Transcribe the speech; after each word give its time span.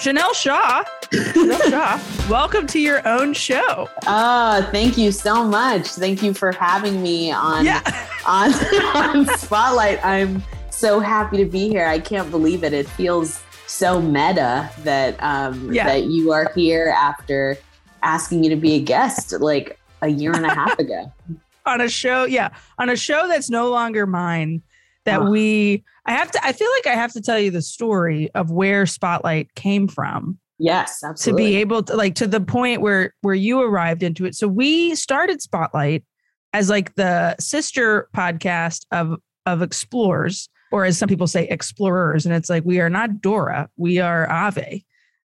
Chanel 0.00 0.32
Shaw. 0.32 0.82
Chanel 1.12 1.60
Shaw. 1.70 2.00
Welcome 2.30 2.66
to 2.68 2.80
your 2.80 3.06
own 3.06 3.34
show. 3.34 3.88
Oh, 4.06 4.68
thank 4.72 4.96
you 4.96 5.12
so 5.12 5.44
much. 5.44 5.88
Thank 5.88 6.22
you 6.22 6.32
for 6.32 6.52
having 6.52 7.02
me 7.02 7.30
on 7.32 7.64
Yeah. 7.66 7.82
on, 8.26 8.52
on 8.96 9.26
Spotlight. 9.38 10.02
I'm 10.04 10.42
so 10.70 11.00
happy 11.00 11.36
to 11.38 11.44
be 11.44 11.68
here. 11.68 11.84
I 11.86 11.98
can't 11.98 12.30
believe 12.30 12.64
it. 12.64 12.72
It 12.72 12.88
feels 12.88 13.42
so 13.66 14.00
meta 14.00 14.70
that 14.84 15.22
um 15.22 15.72
Yeah. 15.72 15.84
that 15.86 16.04
you 16.04 16.32
are 16.32 16.50
here 16.54 16.94
after 16.96 17.58
asking 18.02 18.42
you 18.44 18.50
to 18.50 18.56
be 18.56 18.74
a 18.76 18.80
guest 18.80 19.32
like 19.40 19.78
a 20.02 20.08
year 20.08 20.32
and 20.32 20.46
a 20.46 20.54
half 20.54 20.78
ago. 20.78 21.12
on 21.66 21.80
a 21.82 21.88
show, 21.90 22.24
yeah, 22.24 22.48
on 22.78 22.88
a 22.88 22.96
show 22.96 23.28
that's 23.28 23.50
no 23.50 23.68
longer 23.68 24.06
mine. 24.06 24.62
That 25.06 25.24
we, 25.24 25.82
I 26.04 26.12
have 26.12 26.30
to, 26.32 26.44
I 26.44 26.52
feel 26.52 26.68
like 26.78 26.94
I 26.94 26.96
have 26.96 27.12
to 27.14 27.22
tell 27.22 27.38
you 27.38 27.50
the 27.50 27.62
story 27.62 28.30
of 28.34 28.50
where 28.50 28.84
Spotlight 28.84 29.54
came 29.54 29.88
from 29.88 30.38
Yes, 30.62 31.02
absolutely. 31.02 31.42
to 31.42 31.48
be 31.48 31.56
able 31.56 31.82
to, 31.84 31.96
like, 31.96 32.14
to 32.16 32.26
the 32.26 32.40
point 32.40 32.82
where 32.82 33.14
where 33.22 33.34
you 33.34 33.62
arrived 33.62 34.02
into 34.02 34.26
it. 34.26 34.34
So 34.34 34.46
we 34.46 34.94
started 34.94 35.40
Spotlight 35.40 36.04
as 36.52 36.68
like 36.68 36.94
the 36.96 37.34
sister 37.40 38.10
podcast 38.14 38.84
of 38.92 39.16
of 39.46 39.62
Explorers, 39.62 40.50
or 40.70 40.84
as 40.84 40.98
some 40.98 41.08
people 41.08 41.26
say, 41.26 41.48
Explorers, 41.48 42.26
and 42.26 42.34
it's 42.34 42.50
like 42.50 42.62
we 42.66 42.78
are 42.78 42.90
not 42.90 43.22
Dora, 43.22 43.70
we 43.78 44.00
are 44.00 44.30
Ave. 44.30 44.84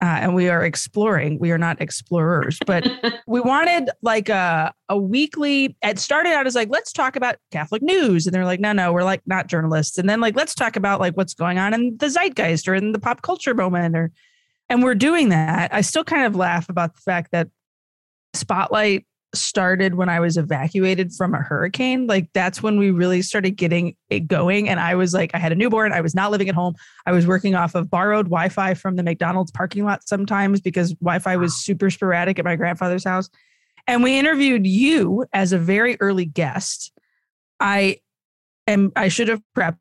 Uh, 0.02 0.20
and 0.22 0.36
we 0.36 0.50
are 0.50 0.66
exploring. 0.66 1.40
We 1.40 1.52
are 1.52 1.58
not 1.58 1.82
explorers, 1.82 2.60
but 2.66 2.86
we 3.28 3.40
wanted 3.40 3.90
like 4.02 4.28
a 4.30 4.74
a 4.90 4.98
weekly 4.98 5.76
it 5.82 6.00
started 6.00 6.34
out 6.34 6.46
as 6.46 6.54
like 6.54 6.70
let's 6.70 6.92
talk 6.92 7.16
about 7.16 7.38
catholic 7.52 7.82
news. 7.82 8.28
And 8.28 8.34
they're 8.34 8.46
like 8.46 8.60
no 8.60 8.74
no 8.74 8.92
we're 8.92 9.04
like 9.04 9.22
not 9.26 9.48
journalists. 9.48 9.98
And 9.98 10.10
then 10.10 10.20
like 10.20 10.36
let's 10.36 10.54
talk 10.54 10.76
about 10.76 11.00
like 11.00 11.16
what's 11.16 11.34
going 11.34 11.58
on 11.58 11.74
in 11.74 11.96
the 11.98 12.08
zeitgeist 12.08 12.68
or 12.68 12.76
in 12.76 12.92
the 12.92 13.00
pop 13.00 13.22
culture 13.22 13.54
moment 13.54 13.96
or 13.96 14.12
and 14.70 14.84
we're 14.84 14.96
doing 14.96 15.30
that. 15.30 15.74
I 15.74 15.82
still 15.82 16.04
kind 16.04 16.26
of 16.26 16.36
laugh 16.36 16.70
about 16.70 16.96
the 16.96 17.02
fact 17.02 17.32
that 17.32 17.48
spotlight 18.34 19.06
started 19.36 19.96
when 19.96 20.10
i 20.10 20.20
was 20.20 20.38
evacuated 20.38 21.12
from 21.14 21.34
a 21.34 21.40
hurricane 21.40 22.08
like 22.08 22.30
that's 22.34 22.64
when 22.64 22.78
we 22.78 22.92
really 22.92 23.22
started 23.22 23.52
getting 23.52 23.96
it 24.10 24.28
going 24.28 24.68
and 24.70 24.80
i 24.80 24.96
was 24.96 25.14
like 25.14 25.32
i 25.34 25.38
had 25.38 25.52
a 25.52 25.56
newborn 25.56 25.92
i 25.92 26.02
was 26.02 26.16
not 26.16 26.32
living 26.32 26.50
at 26.50 26.56
home 26.56 26.76
I 27.06 27.12
was 27.12 27.28
working 27.28 27.56
off 27.56 27.76
of 27.76 27.90
borrowed 27.90 28.26
Wi-Fi 28.26 28.74
from 28.74 28.96
the 28.96 29.04
McDonald's 29.04 29.52
parking 29.52 29.86
lot 29.86 30.08
sometimes 30.08 30.62
because 30.62 30.94
Wi-Fi 30.96 31.36
was 31.38 31.56
super 31.56 31.90
sporadic 31.90 32.40
at 32.40 32.46
my 32.46 32.56
grandfather's 32.56 33.04
house. 33.04 33.30
And 33.88 34.04
we 34.04 34.18
interviewed 34.18 34.66
you 34.66 35.26
as 35.34 35.54
a 35.54 35.60
very 35.60 35.98
early 36.00 36.26
guest. 36.26 36.92
I 37.60 38.00
am 38.68 38.92
I 38.96 39.10
should 39.10 39.28
have 39.28 39.42
prepped 39.56 39.78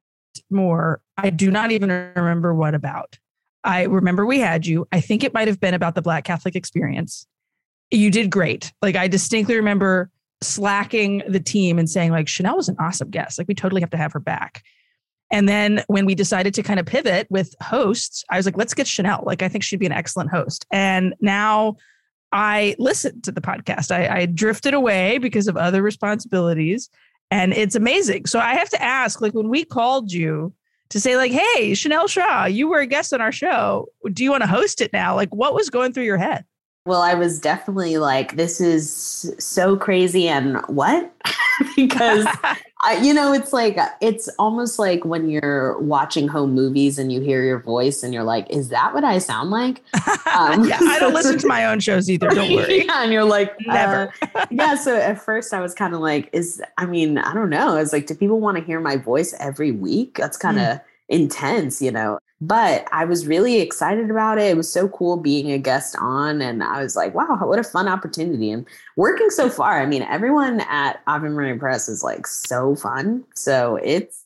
more. 0.51 1.01
I 1.17 1.31
do 1.31 1.51
not 1.51 1.71
even 1.71 1.89
remember 1.91 2.55
what 2.55 2.75
about. 2.75 3.19
I 3.63 3.85
remember 3.85 4.27
we 4.27 4.41
had 4.41 4.67
you. 4.67 4.87
I 4.93 5.01
think 5.01 5.25
it 5.25 5.33
might 5.33 5.49
have 5.49 5.59
been 5.59 5.73
about 5.73 5.95
the 5.95 6.03
Black 6.03 6.25
Catholic 6.25 6.55
experience. 6.55 7.27
You 7.95 8.11
did 8.11 8.31
great. 8.31 8.73
Like 8.83 8.97
I 8.97 9.09
distinctly 9.09 9.57
remember 9.57 10.11
slacking 10.43 11.23
the 11.29 11.41
team 11.41 11.79
and 11.79 11.89
saying 11.89 12.11
like 12.11 12.29
Chanel 12.29 12.57
was 12.57 12.69
an 12.69 12.77
awesome 12.79 13.11
guest. 13.11 13.39
Like 13.39 13.49
we 13.49 13.55
totally 13.55 13.81
have 13.81 13.91
to 13.91 13.97
have 13.97 14.13
her 14.13 14.21
back. 14.21 14.63
And 15.31 15.49
then 15.49 15.83
when 15.87 16.07
we 16.07 16.15
decided 16.15 16.55
to 16.55 16.63
kind 16.63 16.79
of 16.79 16.87
pivot 16.87 17.27
with 17.31 17.55
hosts, 17.63 18.25
I 18.31 18.37
was 18.37 18.47
like, 18.47 18.57
let's 18.57 18.75
get 18.75 18.87
Chanel. 18.87 19.25
Like, 19.27 19.43
I 19.43 19.49
think 19.49 19.65
she'd 19.65 19.81
be 19.81 19.87
an 19.87 19.93
excellent 19.93 20.31
host. 20.31 20.67
And 20.71 21.15
now 21.21 21.77
I 22.31 22.77
listened 22.79 23.25
to 23.25 23.33
the 23.33 23.41
podcast. 23.41 23.91
I, 23.91 24.21
I 24.21 24.27
drifted 24.27 24.75
away 24.75 25.19
because 25.19 25.49
of 25.49 25.57
other 25.57 25.83
responsibilities, 25.83 26.89
and 27.31 27.53
it's 27.53 27.75
amazing. 27.75 28.27
So 28.27 28.39
I 28.39 28.55
have 28.55 28.69
to 28.71 28.83
ask, 28.83 29.21
like, 29.21 29.35
when 29.35 29.49
we 29.49 29.65
called 29.65 30.13
you 30.13 30.53
to 30.91 31.01
say, 31.01 31.17
like, 31.17 31.33
hey, 31.33 31.75
Chanel 31.75 32.07
Shaw, 32.07 32.45
you 32.45 32.69
were 32.69 32.81
a 32.81 32.87
guest 32.87 33.13
on 33.13 33.21
our 33.21 33.33
show. 33.33 33.89
Do 34.13 34.23
you 34.23 34.31
want 34.31 34.43
to 34.43 34.49
host 34.49 34.81
it 34.81 34.93
now? 34.93 35.17
Like, 35.17 35.35
what 35.35 35.55
was 35.55 35.71
going 35.71 35.93
through 35.93 36.05
your 36.05 36.19
head? 36.19 36.45
Well, 36.87 37.01
I 37.01 37.15
was 37.15 37.39
definitely 37.41 37.97
like, 37.97 38.37
this 38.37 38.61
is 38.61 39.35
so 39.39 39.77
crazy 39.77 40.29
and 40.29 40.59
what? 40.67 41.11
because 41.77 42.27
I, 42.83 42.99
you 43.03 43.15
know, 43.15 43.33
it's 43.33 43.53
like 43.55 43.79
it's 44.03 44.29
almost 44.39 44.79
like 44.79 45.05
when 45.05 45.31
you're 45.31 45.79
watching 45.79 46.29
home 46.29 46.53
movies 46.53 46.99
and 46.99 47.11
you 47.11 47.23
hear 47.23 47.43
your 47.43 47.59
voice 47.59 48.03
and 48.03 48.13
you're 48.13 48.25
like, 48.25 48.49
"Is 48.51 48.69
that 48.69 48.93
what 48.93 49.05
I 49.05 49.19
sound 49.19 49.51
like?" 49.51 49.83
Um, 50.37 50.65
yeah, 50.69 50.79
I 50.83 50.99
don't 51.01 51.15
listen 51.15 51.39
to 51.39 51.47
my 51.47 51.65
own 51.65 51.81
shows 51.81 52.11
either. 52.11 52.29
Don't 52.29 52.55
worry. 52.55 52.85
yeah, 52.85 53.03
and 53.03 53.13
you're 53.13 53.25
like, 53.25 53.55
Never. 53.67 54.13
uh, 54.35 54.45
yeah. 54.51 54.75
So 54.75 54.95
at 54.97 55.23
first, 55.23 55.55
I 55.55 55.61
was 55.61 55.73
kind 55.73 55.95
of 55.95 56.01
like, 56.01 56.29
"Is 56.35 56.63
I 56.77 56.85
mean, 56.85 57.17
I 57.17 57.33
don't 57.33 57.49
know." 57.49 57.77
It's 57.79 57.95
like, 57.95 58.07
do 58.07 58.15
people 58.15 58.41
want 58.41 58.59
to 58.59 58.63
hear 58.63 58.81
my 58.81 58.97
voice 58.97 59.35
every 59.41 59.73
week? 59.73 60.17
That's 60.19 60.37
kind 60.37 60.59
of 60.59 60.81
intense, 61.09 61.81
you 61.83 61.91
know. 61.91 62.19
But 62.41 62.87
I 62.93 63.05
was 63.05 63.27
really 63.27 63.61
excited 63.61 64.11
about 64.11 64.39
it. 64.39 64.51
It 64.51 64.57
was 64.57 64.71
so 64.71 64.89
cool 64.89 65.17
being 65.17 65.51
a 65.53 65.59
guest 65.59 65.97
on, 65.99 66.43
and 66.43 66.63
I 66.63 66.83
was 66.83 66.95
like, 66.97 67.15
"Wow, 67.15 67.39
what 67.43 67.59
a 67.59 67.65
fun 67.65 67.89
opportunity!" 67.89 68.51
And 68.51 68.67
working 68.97 69.31
so 69.31 69.49
far. 69.49 69.81
I 69.81 69.87
mean, 69.87 70.03
everyone 70.03 70.61
at 70.61 71.01
Ave 71.07 71.29
Maria 71.29 71.57
Press 71.57 71.89
is 71.89 72.03
like 72.03 72.27
so 72.27 72.75
fun. 72.75 73.25
So 73.35 73.77
it's 73.83 74.25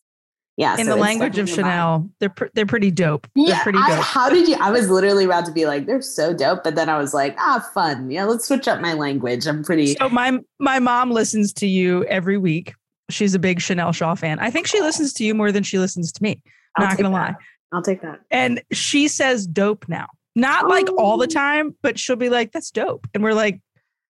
yeah. 0.56 0.76
In 0.78 0.86
so 0.86 0.94
the 0.94 1.00
language 1.00 1.38
of. 1.38 1.48
Chanel, 1.48 2.10
they're 2.18 2.30
pr- 2.30 2.46
they're 2.54 2.66
pretty 2.66 2.90
dope. 2.90 3.28
They're 3.36 3.48
Yeah, 3.48 3.62
pretty 3.62 3.78
I- 3.78 4.00
how 4.02 4.28
did 4.28 4.48
you? 4.48 4.56
I 4.60 4.72
was 4.72 4.90
literally 4.90 5.24
about 5.24 5.44
to 5.46 5.52
be 5.52 5.66
like, 5.66 5.86
they're 5.86 6.02
so 6.02 6.34
dope, 6.34 6.64
but 6.64 6.74
then 6.74 6.88
I 6.88 6.98
was 6.98 7.14
like, 7.14 7.36
ah, 7.38 7.64
fun. 7.72 8.10
Yeah, 8.10 8.24
let's 8.24 8.48
switch 8.48 8.66
up 8.66 8.80
my 8.80 8.94
language. 8.94 9.46
I'm 9.46 9.62
pretty. 9.62 9.94
So 9.94 10.08
my 10.08 10.40
my 10.58 10.80
mom 10.80 11.12
listens 11.12 11.52
to 11.52 11.68
you 11.68 12.04
every 12.06 12.38
week. 12.38 12.74
She's 13.10 13.34
a 13.34 13.38
big 13.38 13.60
Chanel 13.60 13.92
Shaw 13.92 14.16
fan. 14.16 14.40
I 14.40 14.50
think 14.50 14.66
she 14.66 14.80
listens 14.80 15.12
to 15.14 15.24
you 15.24 15.34
more 15.34 15.52
than 15.52 15.62
she 15.62 15.78
listens 15.78 16.10
to 16.12 16.22
me. 16.22 16.42
I'll 16.78 16.88
not 16.88 16.96
gonna 16.96 17.08
that. 17.10 17.14
lie. 17.14 17.34
I'll 17.72 17.82
take 17.82 18.00
that. 18.02 18.20
And 18.30 18.62
she 18.72 19.08
says 19.08 19.46
dope 19.46 19.88
now. 19.88 20.06
Not 20.34 20.68
like 20.68 20.88
all 20.96 21.16
the 21.16 21.24
Oh. 21.24 21.26
time, 21.26 21.74
but 21.82 21.98
she'll 21.98 22.16
be 22.16 22.28
like, 22.30 22.52
that's 22.52 22.70
dope. 22.70 23.06
And 23.12 23.22
we're 23.22 23.34
like, 23.34 23.60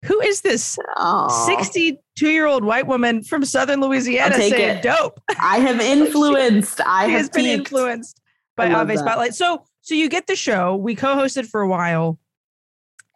who 0.06 0.20
is 0.22 0.42
this 0.42 0.78
Oh, 0.98 1.46
62 1.48 2.30
year 2.30 2.46
old 2.46 2.64
white 2.64 2.88
woman 2.88 3.24
from 3.24 3.44
Southern 3.46 3.82
Louisiana 3.82 4.36
saying 4.36 4.54
it. 4.78 4.82
dope? 4.84 5.20
I 5.42 5.58
have 5.60 5.80
influenced. 5.82 6.80
I 6.86 7.06
She 7.08 7.12
have 7.12 7.22
has 7.22 7.30
been 7.30 7.46
influenced 7.46 8.22
by 8.56 8.68
I 8.68 8.74
Ave. 8.74 8.98
Spotlight. 8.98 9.34
So 9.36 9.64
so 9.82 9.96
you 9.96 10.10
get 10.10 10.28
the 10.28 10.36
show. 10.36 10.76
We 10.76 10.96
co-hosted 10.96 11.48
for 11.48 11.62
a 11.62 11.68
while 11.68 12.20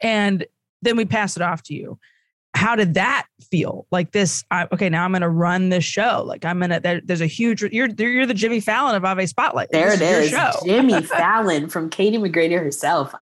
and 0.01 0.45
then 0.81 0.97
we 0.97 1.05
pass 1.05 1.35
it 1.35 1.41
off 1.41 1.63
to 1.63 1.73
you. 1.73 1.99
How 2.55 2.75
did 2.75 2.93
that 2.95 3.27
feel? 3.51 3.85
Like 3.91 4.11
this, 4.11 4.43
I, 4.49 4.67
okay, 4.71 4.89
now 4.89 5.03
I'm 5.03 5.11
going 5.11 5.21
to 5.21 5.29
run 5.29 5.69
this 5.69 5.83
show. 5.83 6.23
Like 6.25 6.45
I'm 6.45 6.59
going 6.59 6.71
to, 6.71 6.79
there, 6.79 7.01
there's 7.01 7.21
a 7.21 7.27
huge, 7.27 7.61
you're, 7.61 7.87
you're 7.87 8.25
the 8.25 8.33
Jimmy 8.33 8.59
Fallon 8.59 8.95
of 8.95 9.03
Ave 9.03 9.25
Spotlight. 9.25 9.69
There 9.71 9.95
This 9.95 10.01
it 10.01 10.23
is, 10.23 10.29
show. 10.29 10.51
Jimmy 10.65 11.01
Fallon 11.03 11.69
from 11.69 11.89
Katie 11.89 12.17
McGrady 12.17 12.57
herself. 12.57 13.13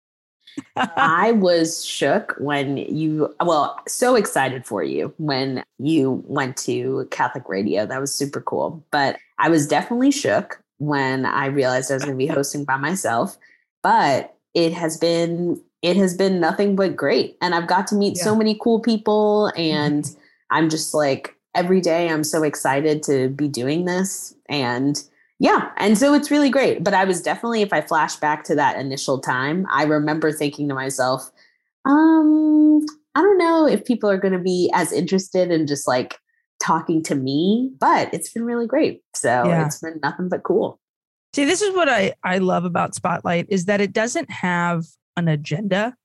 I 0.76 1.32
was 1.36 1.84
shook 1.84 2.36
when 2.38 2.78
you, 2.78 3.34
well, 3.44 3.80
so 3.88 4.16
excited 4.16 4.66
for 4.66 4.84
you 4.84 5.14
when 5.18 5.64
you 5.80 6.24
went 6.28 6.56
to 6.58 7.08
Catholic 7.12 7.50
radio. 7.50 7.86
That 7.86 8.00
was 8.00 8.14
super 8.14 8.40
cool. 8.42 8.86
But 8.92 9.18
I 9.40 9.50
was 9.50 9.68
definitely 9.68 10.12
shook 10.12 10.62
when 10.78 11.26
I 11.26 11.48
realized 11.48 11.92
I 11.92 11.96
was 11.96 12.04
going 12.04 12.18
to 12.18 12.26
be 12.26 12.32
hosting 12.32 12.66
by 12.66 12.78
myself. 12.78 13.38
But 13.82 14.36
it 14.54 14.74
has 14.74 14.98
been, 14.98 15.62
it 15.84 15.98
has 15.98 16.16
been 16.16 16.40
nothing 16.40 16.76
but 16.76 16.96
great. 16.96 17.38
And 17.42 17.54
I've 17.54 17.68
got 17.68 17.86
to 17.88 17.96
meet 17.96 18.18
so 18.18 18.36
many 18.36 18.58
cool 18.60 18.80
people. 18.80 19.52
And 19.58 20.10
I'm 20.50 20.70
just 20.70 20.94
like, 20.94 21.36
every 21.54 21.82
day 21.82 22.10
I'm 22.10 22.24
so 22.24 22.42
excited 22.44 23.04
to 23.04 23.30
be 23.30 23.48
doing 23.48 23.86
this. 23.86 24.34
And 24.50 25.02
yeah. 25.40 25.72
And 25.78 25.98
so 25.98 26.14
it's 26.14 26.32
really 26.32 26.50
great. 26.50 26.84
But 26.84 26.94
I 26.94 27.04
was 27.04 27.22
definitely, 27.22 27.62
if 27.62 27.74
I 27.74 27.82
flash 27.82 28.16
back 28.16 28.46
to 28.46 28.56
that 28.56 28.80
initial 28.80 29.20
time, 29.20 29.68
I 29.70 29.84
remember 29.84 30.32
thinking 30.32 30.70
to 30.70 30.76
myself, 30.76 31.30
um, 31.86 32.86
I 33.14 33.22
don't 33.22 33.38
know 33.38 33.68
if 33.68 33.84
people 33.84 34.10
are 34.10 34.18
going 34.18 34.34
to 34.34 34.40
be 34.40 34.72
as 34.74 34.94
interested 34.94 35.52
in 35.52 35.68
just 35.68 35.86
like 35.88 36.18
talking 36.62 37.04
to 37.04 37.16
me, 37.16 37.72
but 37.78 38.14
it's 38.14 38.32
been 38.32 38.46
really 38.46 38.68
great. 38.68 39.02
So 39.16 39.50
Yeah. 39.50 39.66
it's 39.66 39.80
been 39.82 40.00
nothing 40.02 40.30
but 40.30 40.44
cool. 40.44 40.80
See, 41.36 41.46
this 41.46 41.62
is 41.62 41.76
what 41.76 41.90
I, 41.90 42.14
I 42.24 42.38
love 42.38 42.64
about 42.64 42.96
Spotlight 42.96 43.48
is 43.50 43.66
that 43.66 43.82
it 43.82 43.92
doesn't 43.92 44.30
have 44.30 44.86
an 45.18 45.28
agenda 45.28 45.96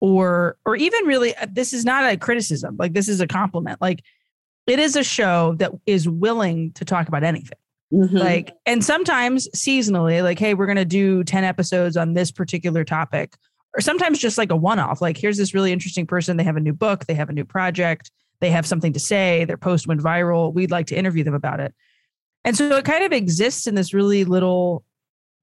or 0.00 0.56
or 0.66 0.76
even 0.76 1.04
really 1.06 1.34
uh, 1.36 1.46
this 1.50 1.72
is 1.72 1.84
not 1.84 2.10
a 2.12 2.16
criticism. 2.16 2.76
Like 2.78 2.92
this 2.92 3.08
is 3.08 3.20
a 3.20 3.26
compliment. 3.26 3.80
Like 3.80 4.02
it 4.66 4.78
is 4.78 4.96
a 4.96 5.04
show 5.04 5.54
that 5.58 5.72
is 5.86 6.08
willing 6.08 6.72
to 6.72 6.84
talk 6.84 7.08
about 7.08 7.22
anything. 7.22 7.58
Mhm. 7.92 8.18
Like 8.18 8.56
and 8.66 8.84
sometimes 8.84 9.48
seasonally 9.54 10.22
like 10.22 10.38
hey, 10.38 10.54
we're 10.54 10.66
going 10.66 10.76
to 10.76 10.84
do 10.84 11.24
10 11.24 11.44
episodes 11.44 11.96
on 11.96 12.14
this 12.14 12.30
particular 12.30 12.84
topic 12.84 13.36
or 13.76 13.80
sometimes 13.80 14.18
just 14.18 14.38
like 14.38 14.50
a 14.50 14.56
one 14.56 14.78
off. 14.78 15.00
Like 15.00 15.16
here's 15.16 15.38
this 15.38 15.54
really 15.54 15.72
interesting 15.72 16.06
person, 16.06 16.36
they 16.36 16.44
have 16.44 16.56
a 16.56 16.60
new 16.60 16.74
book, 16.74 17.06
they 17.06 17.14
have 17.14 17.30
a 17.30 17.32
new 17.32 17.44
project, 17.44 18.10
they 18.40 18.50
have 18.50 18.66
something 18.66 18.92
to 18.92 19.00
say, 19.00 19.44
their 19.44 19.56
post 19.56 19.86
went 19.86 20.00
viral, 20.00 20.52
we'd 20.52 20.70
like 20.70 20.86
to 20.88 20.96
interview 20.96 21.24
them 21.24 21.34
about 21.34 21.60
it. 21.60 21.74
And 22.44 22.56
so 22.56 22.76
it 22.76 22.84
kind 22.84 23.04
of 23.04 23.12
exists 23.12 23.66
in 23.66 23.76
this 23.76 23.94
really 23.94 24.24
little 24.24 24.84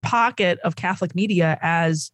pocket 0.02 0.60
of 0.64 0.76
Catholic 0.76 1.16
media 1.16 1.58
as 1.62 2.12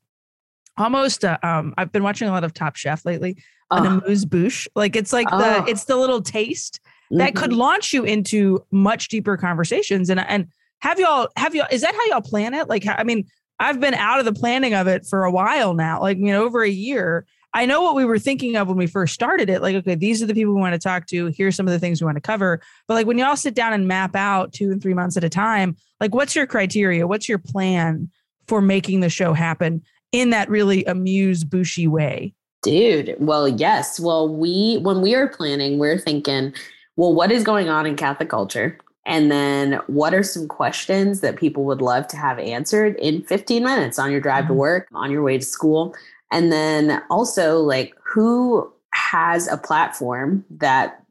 almost 0.77 1.23
uh, 1.25 1.37
um 1.43 1.73
I've 1.77 1.91
been 1.91 2.03
watching 2.03 2.27
a 2.27 2.31
lot 2.31 2.43
of 2.43 2.53
Top 2.53 2.75
Chef 2.75 3.05
lately. 3.05 3.37
An 3.71 3.85
Oh, 3.87 3.99
amuse 3.99 4.25
bouche. 4.25 4.67
Like 4.75 4.95
it's 4.95 5.11
like 5.13 5.27
Oh. 5.31 5.37
the 5.37 5.69
it's 5.69 5.85
the 5.85 5.95
little 5.95 6.21
taste 6.21 6.79
that 7.11 7.33
mhm. 7.33 7.35
could 7.35 7.53
launch 7.53 7.93
you 7.93 8.03
into 8.03 8.63
much 8.71 9.07
deeper 9.09 9.37
conversations. 9.37 10.09
And 10.09 10.19
and 10.19 10.47
have 10.79 10.99
y'all 10.99 11.29
have 11.35 11.55
y'all 11.55 11.67
is 11.71 11.81
that 11.81 11.95
how 11.95 12.05
y'all 12.05 12.21
plan 12.21 12.53
it? 12.53 12.69
Like 12.69 12.85
I 12.87 13.03
mean, 13.03 13.25
I've 13.59 13.79
been 13.79 13.93
out 13.93 14.19
of 14.19 14.25
the 14.25 14.33
planning 14.33 14.73
of 14.73 14.87
it 14.87 15.05
for 15.05 15.23
a 15.23 15.31
while 15.31 15.73
now, 15.73 16.01
like, 16.01 16.17
you 16.17 16.25
know, 16.25 16.43
over 16.43 16.61
a 16.61 16.69
year. 16.69 17.25
I 17.53 17.65
know 17.65 17.81
what 17.81 17.95
we 17.95 18.03
were 18.03 18.19
thinking 18.19 18.57
of 18.57 18.67
when 18.67 18.75
we 18.75 18.85
first 18.85 19.13
started 19.13 19.49
it. 19.49 19.61
Like, 19.61 19.75
okay, 19.77 19.95
these 19.95 20.21
are 20.21 20.25
the 20.25 20.33
people 20.33 20.53
we 20.53 20.59
want 20.59 20.73
to 20.73 20.79
talk 20.79 21.07
to. 21.07 21.27
Here's 21.27 21.55
some 21.55 21.65
of 21.65 21.71
the 21.71 21.79
things 21.79 22.01
we 22.01 22.05
want 22.05 22.17
to 22.17 22.21
cover. 22.21 22.61
But 22.85 22.95
like 22.95 23.07
when 23.07 23.17
y'all 23.17 23.37
sit 23.37 23.53
down 23.55 23.71
and 23.71 23.87
map 23.87 24.13
out 24.13 24.51
two 24.51 24.71
and 24.71 24.81
three 24.81 24.93
months 24.93 25.15
at 25.15 25.23
a 25.23 25.29
time, 25.29 25.77
like 26.01 26.13
what's 26.13 26.35
your 26.35 26.47
criteria? 26.47 27.07
What's 27.07 27.29
your 27.29 27.37
plan 27.37 28.11
for 28.49 28.61
making 28.61 28.99
the 28.99 29.09
show 29.09 29.31
happen 29.31 29.83
in 30.11 30.29
that 30.31 30.49
really 30.49 30.83
amuse 30.85 31.43
bushy 31.43 31.87
way? 31.87 32.33
Dude, 32.61 33.15
well, 33.19 33.47
yes. 33.47 33.99
Well, 33.99 34.27
we 34.27 34.79
when 34.79 35.01
we 35.01 35.13
are 35.13 35.27
planning, 35.27 35.77
we're 35.77 35.99
thinking, 35.99 36.53
well, 36.95 37.13
what 37.13 37.31
is 37.31 37.43
going 37.43 37.69
on 37.69 37.85
in 37.85 37.95
Catholic 37.95 38.29
culture? 38.29 38.77
And 39.05 39.31
then 39.31 39.73
what 39.87 40.15
are 40.15 40.23
some 40.23 40.47
questions 40.47 41.21
that 41.21 41.35
people 41.35 41.63
would 41.65 41.81
love 41.81 42.07
to 42.07 42.17
have 42.17 42.39
answered 42.39 42.95
in 42.95 43.21
15 43.21 43.63
minutes 43.63 43.99
on 43.99 44.11
your 44.11 44.19
drive 44.19 44.45
mm-hmm. 44.45 44.53
to 44.53 44.59
work, 44.59 44.87
on 44.93 45.11
your 45.11 45.21
way 45.21 45.37
to 45.37 45.45
school? 45.45 45.95
And 46.31 46.51
then 46.51 47.03
also 47.09 47.59
like 47.59 47.93
who 48.03 48.71
has 48.93 49.47
a 49.47 49.57
platform 49.57 50.43
that 50.49 51.03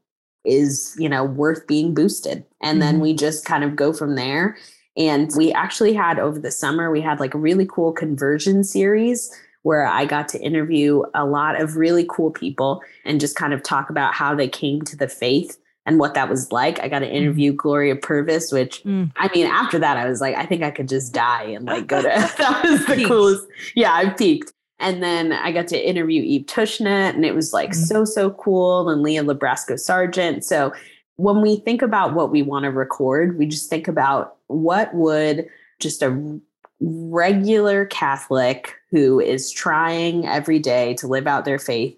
is, 0.43 0.95
you 0.99 1.07
know, 1.07 1.23
worth 1.23 1.65
being 1.67 1.93
boosted. 1.93 2.43
And 2.61 2.79
mm-hmm. 2.79 2.79
then 2.79 2.99
we 2.99 3.13
just 3.13 3.45
kind 3.45 3.63
of 3.63 3.75
go 3.75 3.93
from 3.93 4.15
there. 4.15 4.57
And 4.97 5.31
we 5.35 5.51
actually 5.51 5.93
had 5.93 6.19
over 6.19 6.39
the 6.39 6.51
summer, 6.51 6.89
we 6.89 7.01
had 7.01 7.19
like 7.19 7.33
a 7.33 7.37
really 7.37 7.65
cool 7.65 7.91
conversion 7.91 8.63
series 8.63 9.31
where 9.63 9.85
I 9.85 10.05
got 10.05 10.27
to 10.29 10.39
interview 10.39 11.01
a 11.15 11.25
lot 11.25 11.59
of 11.59 11.75
really 11.75 12.05
cool 12.07 12.31
people 12.31 12.81
and 13.03 13.19
just 13.19 13.35
kind 13.35 13.53
of 13.53 13.63
talk 13.63 13.89
about 13.89 14.13
how 14.13 14.35
they 14.35 14.47
came 14.47 14.83
to 14.83 14.95
the 14.95 15.07
faith 15.07 15.57
and 15.85 15.99
what 15.99 16.13
that 16.13 16.29
was 16.29 16.51
like. 16.51 16.79
I 16.79 16.87
got 16.87 16.99
to 16.99 17.07
mm. 17.07 17.13
interview 17.13 17.53
mm. 17.53 17.57
Gloria 17.57 17.95
Purvis, 17.95 18.51
which 18.51 18.83
mm. 18.83 19.11
I 19.15 19.29
mean, 19.33 19.47
after 19.47 19.79
that, 19.79 19.97
I 19.97 20.07
was 20.07 20.21
like, 20.21 20.35
I 20.35 20.45
think 20.45 20.63
I 20.63 20.71
could 20.71 20.87
just 20.87 21.13
die 21.13 21.43
and 21.43 21.65
like 21.65 21.87
go 21.87 22.01
to 22.01 22.07
that 22.37 22.61
was 22.69 22.85
the 22.85 23.05
coolest. 23.05 23.47
Yeah, 23.75 23.93
I 23.93 24.09
peaked. 24.09 24.51
And 24.77 25.01
then 25.01 25.31
I 25.31 25.51
got 25.51 25.67
to 25.69 25.87
interview 25.89 26.21
Eve 26.21 26.47
Tushnet, 26.47 27.15
and 27.15 27.23
it 27.23 27.33
was 27.33 27.53
like 27.53 27.71
mm. 27.71 27.75
so, 27.75 28.03
so 28.03 28.31
cool. 28.31 28.89
And 28.89 29.01
Leah 29.01 29.23
Libresco 29.23 29.75
Sargeant. 29.75 30.43
So 30.43 30.73
when 31.15 31.41
we 31.41 31.57
think 31.57 31.81
about 31.81 32.13
what 32.13 32.29
we 32.29 32.41
want 32.41 32.63
to 32.63 32.71
record, 32.71 33.37
we 33.37 33.45
just 33.45 33.69
think 33.69 33.87
about 33.87 34.34
what 34.47 34.93
would 34.93 35.47
just 35.79 36.01
a 36.01 36.39
regular 36.79 37.85
Catholic 37.85 38.75
who 38.91 39.19
is 39.19 39.51
trying 39.51 40.27
every 40.27 40.59
day 40.59 40.93
to 40.95 41.07
live 41.07 41.27
out 41.27 41.45
their 41.45 41.59
faith 41.59 41.97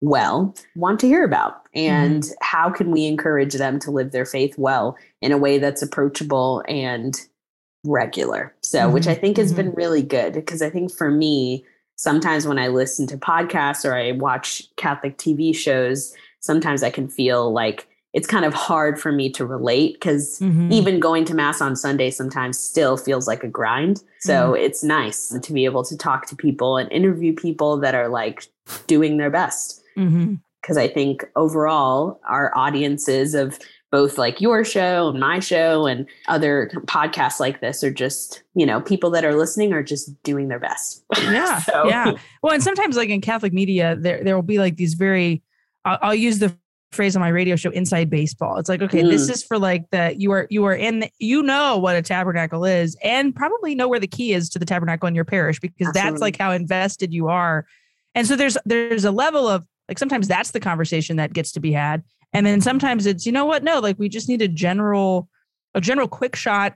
well 0.00 0.54
want 0.76 0.98
to 1.00 1.06
hear 1.06 1.24
about 1.24 1.62
and 1.74 2.22
mm-hmm. 2.22 2.32
how 2.40 2.70
can 2.70 2.90
we 2.90 3.06
encourage 3.06 3.54
them 3.54 3.78
to 3.78 3.90
live 3.90 4.12
their 4.12 4.24
faith 4.24 4.56
well 4.56 4.96
in 5.20 5.32
a 5.32 5.38
way 5.38 5.58
that's 5.58 5.82
approachable 5.82 6.62
and 6.68 7.26
regular 7.84 8.54
so 8.62 8.80
mm-hmm. 8.80 8.94
which 8.94 9.06
i 9.06 9.14
think 9.14 9.36
has 9.36 9.52
mm-hmm. 9.52 9.62
been 9.62 9.72
really 9.72 10.02
good 10.02 10.32
because 10.32 10.62
i 10.62 10.70
think 10.70 10.90
for 10.92 11.10
me 11.10 11.64
sometimes 11.96 12.46
when 12.46 12.58
i 12.58 12.68
listen 12.68 13.06
to 13.06 13.18
podcasts 13.18 13.84
or 13.84 13.94
i 13.94 14.12
watch 14.12 14.62
catholic 14.76 15.18
tv 15.18 15.54
shows 15.54 16.14
sometimes 16.40 16.82
i 16.82 16.90
can 16.90 17.06
feel 17.06 17.52
like 17.52 17.86
it's 18.12 18.26
kind 18.26 18.44
of 18.44 18.52
hard 18.52 19.00
for 19.00 19.12
me 19.12 19.30
to 19.30 19.46
relate 19.46 19.94
because 19.94 20.40
mm-hmm. 20.40 20.72
even 20.72 20.98
going 20.98 21.24
to 21.26 21.34
mass 21.34 21.60
on 21.60 21.76
Sunday 21.76 22.10
sometimes 22.10 22.58
still 22.58 22.96
feels 22.96 23.28
like 23.28 23.44
a 23.44 23.48
grind. 23.48 24.02
So 24.20 24.52
mm-hmm. 24.52 24.64
it's 24.64 24.82
nice 24.82 25.28
to 25.28 25.52
be 25.52 25.64
able 25.64 25.84
to 25.84 25.96
talk 25.96 26.26
to 26.26 26.36
people 26.36 26.76
and 26.76 26.90
interview 26.90 27.34
people 27.34 27.76
that 27.78 27.94
are 27.94 28.08
like 28.08 28.46
doing 28.86 29.18
their 29.18 29.30
best. 29.30 29.82
Because 29.94 30.12
mm-hmm. 30.12 30.78
I 30.78 30.88
think 30.88 31.24
overall, 31.36 32.20
our 32.28 32.56
audiences 32.56 33.34
of 33.34 33.58
both 33.92 34.18
like 34.18 34.40
your 34.40 34.64
show 34.64 35.08
and 35.08 35.20
my 35.20 35.40
show 35.40 35.86
and 35.86 36.06
other 36.28 36.70
podcasts 36.86 37.40
like 37.40 37.60
this 37.60 37.82
are 37.82 37.90
just, 37.90 38.42
you 38.54 38.64
know, 38.64 38.80
people 38.80 39.10
that 39.10 39.24
are 39.24 39.34
listening 39.34 39.72
are 39.72 39.82
just 39.82 40.20
doing 40.22 40.48
their 40.48 40.60
best. 40.60 41.04
Yeah. 41.20 41.58
so. 41.60 41.86
Yeah. 41.86 42.12
Well, 42.42 42.54
and 42.54 42.62
sometimes 42.62 42.96
like 42.96 43.08
in 43.08 43.20
Catholic 43.20 43.52
media, 43.52 43.96
there, 43.96 44.24
there 44.24 44.34
will 44.34 44.42
be 44.42 44.58
like 44.58 44.76
these 44.76 44.94
very, 44.94 45.42
I'll, 45.84 45.98
I'll 46.02 46.14
use 46.14 46.40
the 46.40 46.56
phrase 46.92 47.14
on 47.14 47.20
my 47.20 47.28
radio 47.28 47.54
show 47.56 47.70
inside 47.70 48.10
baseball 48.10 48.58
it's 48.58 48.68
like 48.68 48.82
okay 48.82 49.02
mm. 49.02 49.10
this 49.10 49.28
is 49.28 49.42
for 49.44 49.58
like 49.58 49.88
the 49.90 50.14
you 50.18 50.32
are 50.32 50.46
you 50.50 50.64
are 50.64 50.74
in 50.74 51.00
the, 51.00 51.10
you 51.18 51.42
know 51.42 51.78
what 51.78 51.94
a 51.94 52.02
tabernacle 52.02 52.64
is 52.64 52.96
and 53.02 53.34
probably 53.34 53.74
know 53.74 53.88
where 53.88 54.00
the 54.00 54.08
key 54.08 54.32
is 54.32 54.48
to 54.48 54.58
the 54.58 54.64
tabernacle 54.64 55.06
in 55.06 55.14
your 55.14 55.24
parish 55.24 55.60
because 55.60 55.88
Absolutely. 55.88 56.10
that's 56.10 56.20
like 56.20 56.36
how 56.36 56.50
invested 56.50 57.12
you 57.12 57.28
are 57.28 57.64
and 58.14 58.26
so 58.26 58.34
there's 58.34 58.58
there's 58.64 59.04
a 59.04 59.12
level 59.12 59.46
of 59.46 59.64
like 59.88 59.98
sometimes 59.98 60.26
that's 60.26 60.50
the 60.50 60.60
conversation 60.60 61.16
that 61.16 61.32
gets 61.32 61.52
to 61.52 61.60
be 61.60 61.72
had 61.72 62.02
and 62.32 62.44
then 62.44 62.60
sometimes 62.60 63.06
it's 63.06 63.24
you 63.24 63.32
know 63.32 63.44
what 63.44 63.62
no 63.62 63.78
like 63.78 63.98
we 63.98 64.08
just 64.08 64.28
need 64.28 64.42
a 64.42 64.48
general 64.48 65.28
a 65.74 65.80
general 65.80 66.08
quick 66.08 66.34
shot 66.34 66.74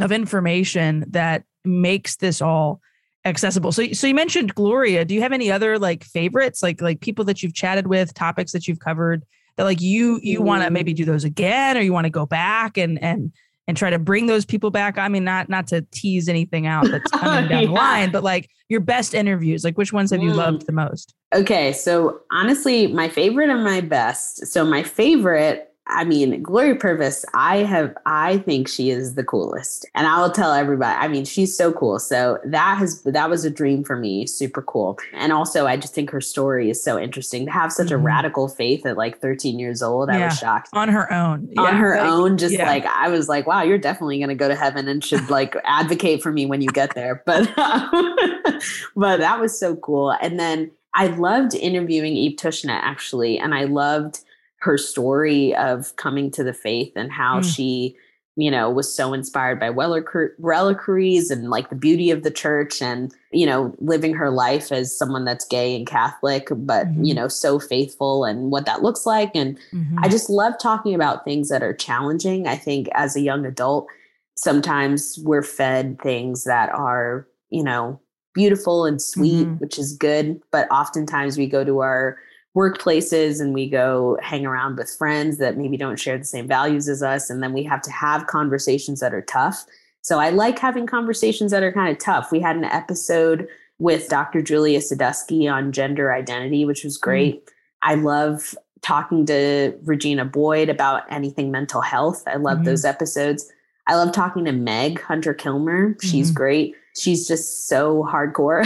of 0.00 0.12
information 0.12 1.04
that 1.08 1.44
makes 1.64 2.16
this 2.16 2.42
all 2.42 2.80
accessible. 3.24 3.72
So 3.72 3.92
so 3.92 4.06
you 4.06 4.14
mentioned 4.14 4.54
Gloria. 4.54 5.04
Do 5.04 5.14
you 5.14 5.20
have 5.20 5.32
any 5.32 5.50
other 5.50 5.78
like 5.78 6.04
favorites, 6.04 6.62
like 6.62 6.80
like 6.80 7.00
people 7.00 7.24
that 7.26 7.42
you've 7.42 7.54
chatted 7.54 7.88
with, 7.88 8.14
topics 8.14 8.52
that 8.52 8.68
you've 8.68 8.78
covered 8.78 9.24
that 9.56 9.64
like 9.64 9.80
you 9.80 10.20
you 10.22 10.42
want 10.42 10.62
to 10.62 10.70
maybe 10.70 10.92
do 10.92 11.04
those 11.04 11.24
again 11.24 11.76
or 11.76 11.80
you 11.80 11.92
want 11.92 12.04
to 12.04 12.10
go 12.10 12.26
back 12.26 12.76
and 12.76 13.02
and 13.02 13.32
and 13.68 13.76
try 13.76 13.90
to 13.90 13.98
bring 13.98 14.26
those 14.26 14.44
people 14.44 14.70
back 14.70 14.98
i 14.98 15.08
mean 15.08 15.24
not 15.24 15.48
not 15.48 15.66
to 15.66 15.82
tease 15.90 16.28
anything 16.28 16.66
out 16.66 16.86
that's 16.90 17.10
coming 17.10 17.48
down 17.48 17.62
yeah. 17.62 17.66
the 17.66 17.72
line 17.72 18.10
but 18.10 18.22
like 18.22 18.48
your 18.68 18.80
best 18.80 19.14
interviews 19.14 19.64
like 19.64 19.76
which 19.76 19.92
ones 19.92 20.10
have 20.10 20.22
you 20.22 20.30
mm. 20.30 20.36
loved 20.36 20.66
the 20.66 20.72
most 20.72 21.14
okay 21.34 21.72
so 21.72 22.20
honestly 22.30 22.86
my 22.86 23.08
favorite 23.08 23.50
and 23.50 23.64
my 23.64 23.80
best 23.80 24.46
so 24.46 24.64
my 24.64 24.82
favorite 24.82 25.72
I 25.88 26.04
mean, 26.04 26.42
Gloria 26.42 26.74
Purvis, 26.74 27.24
I 27.32 27.58
have, 27.58 27.96
I 28.06 28.38
think 28.38 28.66
she 28.66 28.90
is 28.90 29.14
the 29.14 29.22
coolest. 29.22 29.86
And 29.94 30.06
I 30.06 30.20
will 30.20 30.32
tell 30.32 30.52
everybody, 30.52 30.92
I 30.92 31.06
mean, 31.06 31.24
she's 31.24 31.56
so 31.56 31.72
cool. 31.72 32.00
So 32.00 32.38
that 32.44 32.78
has, 32.78 33.02
that 33.02 33.30
was 33.30 33.44
a 33.44 33.50
dream 33.50 33.84
for 33.84 33.96
me. 33.96 34.26
Super 34.26 34.62
cool. 34.62 34.98
And 35.12 35.32
also, 35.32 35.66
I 35.66 35.76
just 35.76 35.94
think 35.94 36.10
her 36.10 36.20
story 36.20 36.70
is 36.70 36.82
so 36.82 36.98
interesting 36.98 37.46
to 37.46 37.52
have 37.52 37.72
such 37.72 37.86
mm-hmm. 37.86 37.94
a 37.94 37.98
radical 37.98 38.48
faith 38.48 38.84
at 38.84 38.96
like 38.96 39.20
13 39.20 39.60
years 39.60 39.80
old. 39.80 40.10
I 40.10 40.24
was 40.24 40.36
shocked. 40.36 40.70
On 40.72 40.88
her 40.88 41.12
own. 41.12 41.48
Yeah, 41.52 41.62
On 41.62 41.76
her 41.76 41.96
like, 41.96 42.10
own. 42.10 42.36
Just 42.36 42.54
yeah. 42.54 42.66
like, 42.66 42.84
I 42.86 43.08
was 43.08 43.28
like, 43.28 43.46
wow, 43.46 43.62
you're 43.62 43.78
definitely 43.78 44.18
going 44.18 44.28
to 44.30 44.34
go 44.34 44.48
to 44.48 44.56
heaven 44.56 44.88
and 44.88 45.04
should 45.04 45.30
like 45.30 45.56
advocate 45.64 46.20
for 46.20 46.32
me 46.32 46.46
when 46.46 46.62
you 46.62 46.68
get 46.68 46.94
there. 46.96 47.22
But, 47.24 47.48
but 48.96 49.18
that 49.18 49.38
was 49.40 49.56
so 49.56 49.76
cool. 49.76 50.16
And 50.20 50.40
then 50.40 50.72
I 50.94 51.06
loved 51.08 51.54
interviewing 51.54 52.14
Eve 52.14 52.36
Tushnet 52.36 52.80
actually. 52.82 53.38
And 53.38 53.54
I 53.54 53.64
loved, 53.64 54.20
her 54.60 54.78
story 54.78 55.54
of 55.54 55.94
coming 55.96 56.30
to 56.32 56.42
the 56.42 56.52
faith 56.52 56.92
and 56.96 57.12
how 57.12 57.40
mm. 57.40 57.54
she 57.54 57.96
you 58.36 58.50
know 58.50 58.70
was 58.70 58.94
so 58.94 59.12
inspired 59.12 59.58
by 59.58 59.66
reliquaries 59.68 61.30
and 61.30 61.50
like 61.50 61.70
the 61.70 61.76
beauty 61.76 62.10
of 62.10 62.22
the 62.22 62.30
church 62.30 62.80
and 62.82 63.14
you 63.32 63.46
know 63.46 63.74
living 63.78 64.14
her 64.14 64.30
life 64.30 64.70
as 64.70 64.96
someone 64.96 65.24
that's 65.24 65.46
gay 65.46 65.74
and 65.74 65.86
catholic 65.86 66.48
but 66.50 66.86
mm-hmm. 66.86 67.04
you 67.04 67.14
know 67.14 67.28
so 67.28 67.58
faithful 67.58 68.24
and 68.24 68.50
what 68.50 68.66
that 68.66 68.82
looks 68.82 69.06
like 69.06 69.30
and 69.34 69.58
mm-hmm. 69.72 69.98
i 70.02 70.08
just 70.08 70.30
love 70.30 70.52
talking 70.60 70.94
about 70.94 71.24
things 71.24 71.48
that 71.48 71.62
are 71.62 71.74
challenging 71.74 72.46
i 72.46 72.56
think 72.56 72.88
as 72.92 73.16
a 73.16 73.20
young 73.20 73.44
adult 73.44 73.88
sometimes 74.36 75.18
we're 75.24 75.42
fed 75.42 75.98
things 76.02 76.44
that 76.44 76.70
are 76.70 77.26
you 77.50 77.64
know 77.64 77.98
beautiful 78.34 78.84
and 78.84 79.00
sweet 79.00 79.46
mm-hmm. 79.46 79.54
which 79.54 79.78
is 79.78 79.96
good 79.96 80.40
but 80.50 80.70
oftentimes 80.70 81.38
we 81.38 81.46
go 81.46 81.64
to 81.64 81.80
our 81.80 82.18
workplaces 82.56 83.40
and 83.40 83.52
we 83.52 83.68
go 83.68 84.18
hang 84.22 84.46
around 84.46 84.76
with 84.78 84.90
friends 84.90 85.36
that 85.36 85.58
maybe 85.58 85.76
don't 85.76 86.00
share 86.00 86.16
the 86.16 86.24
same 86.24 86.48
values 86.48 86.88
as 86.88 87.02
us. 87.02 87.28
And 87.28 87.42
then 87.42 87.52
we 87.52 87.62
have 87.64 87.82
to 87.82 87.90
have 87.92 88.26
conversations 88.26 89.00
that 89.00 89.12
are 89.12 89.22
tough. 89.22 89.64
So 90.00 90.18
I 90.18 90.30
like 90.30 90.58
having 90.58 90.86
conversations 90.86 91.50
that 91.50 91.62
are 91.62 91.72
kind 91.72 91.94
of 91.94 92.02
tough. 92.02 92.32
We 92.32 92.40
had 92.40 92.56
an 92.56 92.64
episode 92.64 93.46
with 93.78 94.08
Dr. 94.08 94.40
Julia 94.40 94.78
Sadusky 94.78 95.52
on 95.52 95.70
gender 95.70 96.12
identity, 96.14 96.64
which 96.64 96.82
was 96.82 96.96
great. 96.96 97.44
Mm. 97.44 97.50
I 97.82 97.94
love 97.96 98.54
talking 98.80 99.26
to 99.26 99.74
Regina 99.84 100.24
Boyd 100.24 100.70
about 100.70 101.02
anything 101.10 101.50
mental 101.50 101.82
health. 101.82 102.22
I 102.26 102.36
love 102.36 102.58
mm-hmm. 102.58 102.66
those 102.66 102.84
episodes. 102.86 103.50
I 103.86 103.96
love 103.96 104.12
talking 104.12 104.46
to 104.46 104.52
Meg 104.52 105.00
Hunter 105.02 105.34
Kilmer. 105.34 105.96
She's 106.00 106.28
mm-hmm. 106.28 106.36
great 106.36 106.74
she's 106.96 107.28
just 107.28 107.68
so 107.68 108.02
hardcore, 108.02 108.64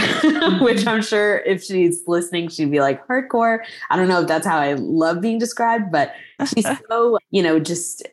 which. 0.61 0.87
I'm 0.87 1.01
sure 1.01 1.37
if 1.39 1.63
she's 1.63 2.03
listening, 2.07 2.49
she'd 2.49 2.71
be 2.71 2.79
like, 2.79 3.05
hardcore. 3.07 3.59
I 3.89 3.95
don't 3.95 4.07
know 4.07 4.21
if 4.21 4.27
that's 4.27 4.45
how 4.45 4.57
I 4.57 4.73
love 4.73 5.21
being 5.21 5.37
described, 5.37 5.91
but 5.91 6.13
she's 6.53 6.65
so, 6.89 7.17
you 7.29 7.43
know, 7.43 7.59
just 7.59 8.03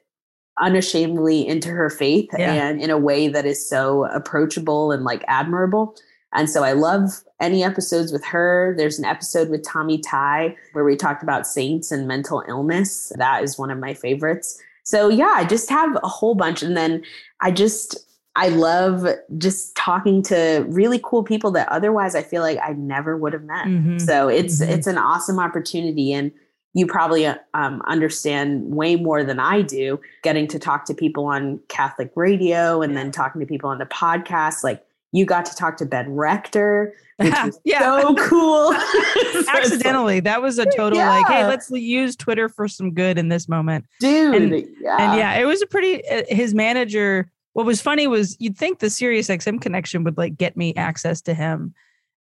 unashamedly 0.60 1.46
into 1.46 1.68
her 1.68 1.88
faith 1.88 2.28
yeah. 2.36 2.52
and 2.52 2.80
in 2.80 2.90
a 2.90 2.98
way 2.98 3.28
that 3.28 3.46
is 3.46 3.68
so 3.68 4.04
approachable 4.06 4.92
and 4.92 5.04
like 5.04 5.24
admirable. 5.28 5.94
And 6.34 6.50
so 6.50 6.62
I 6.62 6.72
love 6.72 7.10
any 7.40 7.64
episodes 7.64 8.12
with 8.12 8.24
her. 8.26 8.74
There's 8.76 8.98
an 8.98 9.04
episode 9.04 9.48
with 9.48 9.64
Tommy 9.66 9.98
Tighe 9.98 10.54
where 10.72 10.84
we 10.84 10.96
talked 10.96 11.22
about 11.22 11.46
saints 11.46 11.90
and 11.90 12.06
mental 12.06 12.44
illness. 12.48 13.12
That 13.16 13.42
is 13.42 13.58
one 13.58 13.70
of 13.70 13.78
my 13.78 13.94
favorites. 13.94 14.60
So 14.82 15.08
yeah, 15.08 15.32
I 15.34 15.44
just 15.44 15.70
have 15.70 15.96
a 16.02 16.08
whole 16.08 16.34
bunch. 16.34 16.62
And 16.62 16.76
then 16.76 17.02
I 17.40 17.50
just 17.50 17.96
I 18.38 18.48
love 18.50 19.06
just 19.36 19.74
talking 19.74 20.22
to 20.24 20.64
really 20.68 21.00
cool 21.02 21.24
people 21.24 21.50
that 21.52 21.68
otherwise 21.70 22.14
I 22.14 22.22
feel 22.22 22.40
like 22.40 22.58
I 22.62 22.72
never 22.72 23.16
would 23.16 23.32
have 23.32 23.42
met. 23.42 23.66
Mm-hmm. 23.66 23.98
So 23.98 24.28
it's 24.28 24.60
mm-hmm. 24.60 24.70
it's 24.72 24.86
an 24.86 24.96
awesome 24.96 25.38
opportunity 25.40 26.12
and 26.12 26.30
you 26.74 26.86
probably 26.86 27.26
um, 27.26 27.82
understand 27.86 28.72
way 28.74 28.94
more 28.94 29.24
than 29.24 29.40
I 29.40 29.62
do 29.62 29.98
getting 30.22 30.46
to 30.48 30.58
talk 30.58 30.84
to 30.84 30.94
people 30.94 31.24
on 31.26 31.58
Catholic 31.68 32.12
radio 32.14 32.80
and 32.82 32.96
then 32.96 33.10
talking 33.10 33.40
to 33.40 33.46
people 33.46 33.70
on 33.70 33.78
the 33.78 33.86
podcast 33.86 34.62
like 34.62 34.84
You 35.12 35.24
got 35.24 35.44
to 35.46 35.56
talk 35.56 35.76
to 35.78 35.86
Ben 35.86 36.14
Rector, 36.14 36.92
which 37.16 37.32
was 37.44 37.58
Yeah. 37.64 38.00
so 38.02 38.14
cool. 38.16 38.72
Accidentally, 39.48 40.20
that 40.20 40.42
was 40.42 40.58
a 40.58 40.66
total 40.66 40.98
like, 40.98 41.26
hey, 41.26 41.46
let's 41.46 41.70
use 41.70 42.14
Twitter 42.14 42.48
for 42.48 42.68
some 42.68 42.92
good 42.92 43.18
in 43.18 43.28
this 43.30 43.48
moment. 43.48 43.86
dude. 44.00 44.34
And- 44.34 44.52
yeah. 44.80 44.96
And 45.00 45.18
yeah, 45.18 45.34
it 45.40 45.44
was 45.46 45.62
a 45.62 45.66
pretty. 45.66 46.06
uh, 46.08 46.22
His 46.28 46.54
manager. 46.54 47.30
What 47.52 47.66
was 47.66 47.80
funny 47.80 48.06
was 48.06 48.36
you'd 48.38 48.56
think 48.56 48.78
the 48.78 48.90
Sirius 48.90 49.28
XM 49.28 49.60
connection 49.60 50.04
would 50.04 50.16
like 50.16 50.36
get 50.36 50.56
me 50.56 50.74
access 50.76 51.20
to 51.22 51.34
him, 51.34 51.74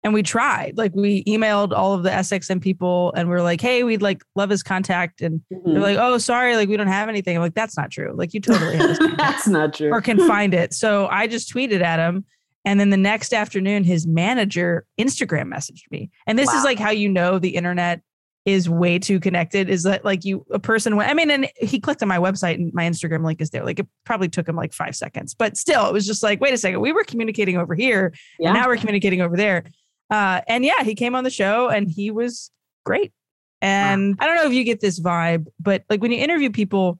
and 0.03 0.13
we 0.13 0.21
tried. 0.21 0.77
Like 0.77 0.93
we 0.93 1.23
emailed 1.23 1.71
all 1.75 1.93
of 1.93 2.03
the 2.03 2.09
SXM 2.11 2.61
people, 2.61 3.13
and 3.15 3.29
we 3.29 3.35
are 3.35 3.41
like, 3.41 3.61
"Hey, 3.61 3.83
we'd 3.83 4.01
like 4.01 4.21
love 4.35 4.49
his 4.49 4.61
contact," 4.63 5.21
and 5.21 5.41
Mhm. 5.51 5.73
they're 5.73 5.81
like, 5.81 5.97
"Oh, 5.97 6.17
sorry, 6.17 6.55
like 6.55 6.69
we 6.69 6.77
don't 6.77 6.87
have 6.87 7.09
anything." 7.09 7.35
I'm 7.35 7.41
like, 7.41 7.55
"That's 7.55 7.77
not 7.77 7.89
true. 7.89 8.13
Like 8.15 8.33
you 8.33 8.41
totally 8.41 8.75
have 8.77 8.89
his 8.89 8.99
That's 9.17 9.47
not 9.47 9.73
true. 9.73 9.89
or 9.91 10.01
can 10.01 10.17
find 10.27 10.53
it." 10.53 10.73
So 10.73 11.07
I 11.07 11.27
just 11.27 11.51
tweeted 11.53 11.81
at 11.81 11.99
him. 11.99 12.25
And 12.65 12.79
then 12.79 12.91
the 12.91 12.97
next 12.97 13.33
afternoon, 13.33 13.83
his 13.83 14.07
manager 14.07 14.85
Instagram 14.97 15.53
messaged 15.53 15.83
me. 15.91 16.09
And 16.27 16.39
this 16.39 16.47
Wow. 16.47 16.59
is 16.59 16.63
like 16.63 16.79
how 16.79 16.91
you 16.91 17.09
know 17.09 17.37
the 17.37 17.55
internet 17.57 17.99
is 18.45 18.69
way 18.69 19.00
too 19.00 19.19
connected 19.19 19.69
is 19.69 19.83
that 19.83 20.03
like 20.03 20.25
you 20.25 20.45
a 20.51 20.59
person 20.59 20.95
went, 20.97 21.09
I 21.09 21.13
mean, 21.13 21.31
and 21.31 21.50
he 21.55 21.79
clicked 21.79 22.01
on 22.01 22.09
my 22.09 22.17
website 22.17 22.55
and 22.55 22.73
my 22.73 22.83
Instagram 22.83 23.23
link 23.25 23.39
is 23.39 23.51
there. 23.51 23.63
Like 23.63 23.79
it 23.79 23.88
probably 24.05 24.27
took 24.27 24.47
him 24.47 24.55
like 24.55 24.73
five 24.73 24.95
seconds, 24.95 25.33
but 25.33 25.55
still, 25.55 25.88
it 25.88 25.93
was 25.93 26.05
just 26.05 26.23
like, 26.23 26.41
wait 26.41 26.53
a 26.53 26.57
second, 26.57 26.81
we 26.81 26.91
were 26.91 27.05
communicating 27.05 27.57
over 27.57 27.73
here 27.73 28.13
Yeah. 28.39 28.50
and 28.50 28.57
now 28.59 28.67
we're 28.67 28.77
communicating 28.77 29.21
over 29.21 29.38
there. 29.38 29.63
Uh, 30.09 30.41
and 30.47 30.65
yeah, 30.65 30.83
he 30.83 30.93
came 30.93 31.15
on 31.15 31.23
the 31.23 31.29
show 31.29 31.69
and 31.69 31.89
he 31.89 32.12
was 32.12 32.51
great. 32.85 33.13
And 33.62 34.17
I 34.19 34.27
don't 34.27 34.35
know 34.35 34.45
if 34.45 34.51
you 34.51 34.65
get 34.65 34.81
this 34.81 35.00
vibe, 35.00 35.47
but 35.57 35.83
like 35.89 36.01
when 36.01 36.12
you 36.12 36.17
interview 36.19 36.50
people, 36.50 37.00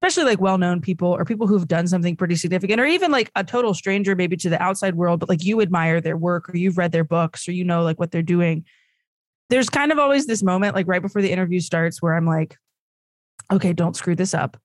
especially 0.00 0.30
like 0.30 0.40
well-known 0.40 0.80
people 0.80 1.08
or 1.08 1.24
people 1.24 1.48
who've 1.48 1.66
done 1.66 1.88
something 1.88 2.14
pretty 2.14 2.36
significant, 2.36 2.80
or 2.80 2.86
even 2.86 3.10
like 3.10 3.28
a 3.34 3.42
total 3.42 3.74
stranger, 3.74 4.14
maybe 4.14 4.36
to 4.36 4.48
the 4.48 4.62
outside 4.62 4.94
world, 4.94 5.18
but 5.18 5.28
like 5.28 5.44
you 5.44 5.60
admire 5.60 6.00
their 6.00 6.16
work 6.16 6.48
or 6.48 6.56
you've 6.56 6.78
read 6.78 6.92
their 6.92 7.02
books 7.04 7.48
or 7.48 7.52
you 7.52 7.64
know 7.64 7.82
like 7.82 7.98
what 7.98 8.12
they're 8.12 8.22
doing. 8.22 8.64
There's 9.50 9.68
kind 9.68 9.92
of 9.92 9.98
always 9.98 10.26
this 10.26 10.42
moment, 10.42 10.74
like 10.74 10.86
right 10.88 11.02
before 11.02 11.22
the 11.22 11.30
interview 11.30 11.60
starts, 11.60 12.00
where 12.00 12.14
I'm 12.14 12.26
like, 12.26 12.56
okay, 13.52 13.72
don't 13.72 13.96
screw 13.96 14.14
this 14.14 14.32
up. 14.32 14.56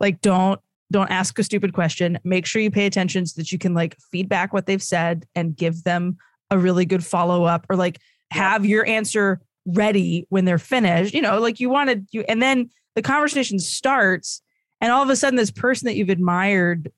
Like, 0.00 0.20
don't 0.20 0.60
don't 0.90 1.10
ask 1.10 1.38
a 1.38 1.44
stupid 1.44 1.72
question. 1.72 2.18
Make 2.22 2.44
sure 2.44 2.60
you 2.60 2.70
pay 2.70 2.86
attention 2.86 3.24
so 3.24 3.40
that 3.40 3.50
you 3.50 3.58
can 3.58 3.72
like 3.72 3.96
feedback 4.10 4.52
what 4.52 4.66
they've 4.66 4.82
said 4.82 5.24
and 5.34 5.56
give 5.56 5.84
them 5.84 6.18
a 6.50 6.58
really 6.58 6.84
good 6.84 7.04
follow 7.04 7.44
up 7.44 7.64
or 7.70 7.76
like 7.76 7.98
have 8.30 8.66
your 8.66 8.86
answer 8.86 9.40
ready 9.64 10.26
when 10.28 10.44
they're 10.44 10.58
finished. 10.58 11.14
You 11.14 11.22
know, 11.22 11.38
like 11.38 11.60
you 11.60 11.70
wanted 11.70 12.06
you, 12.10 12.24
and 12.28 12.42
then 12.42 12.70
the 12.94 13.02
conversation 13.02 13.58
starts, 13.58 14.42
and 14.80 14.92
all 14.92 15.02
of 15.02 15.10
a 15.10 15.16
sudden, 15.16 15.36
this 15.36 15.50
person 15.50 15.86
that 15.86 15.96
you've 15.96 16.10
admired 16.10 16.90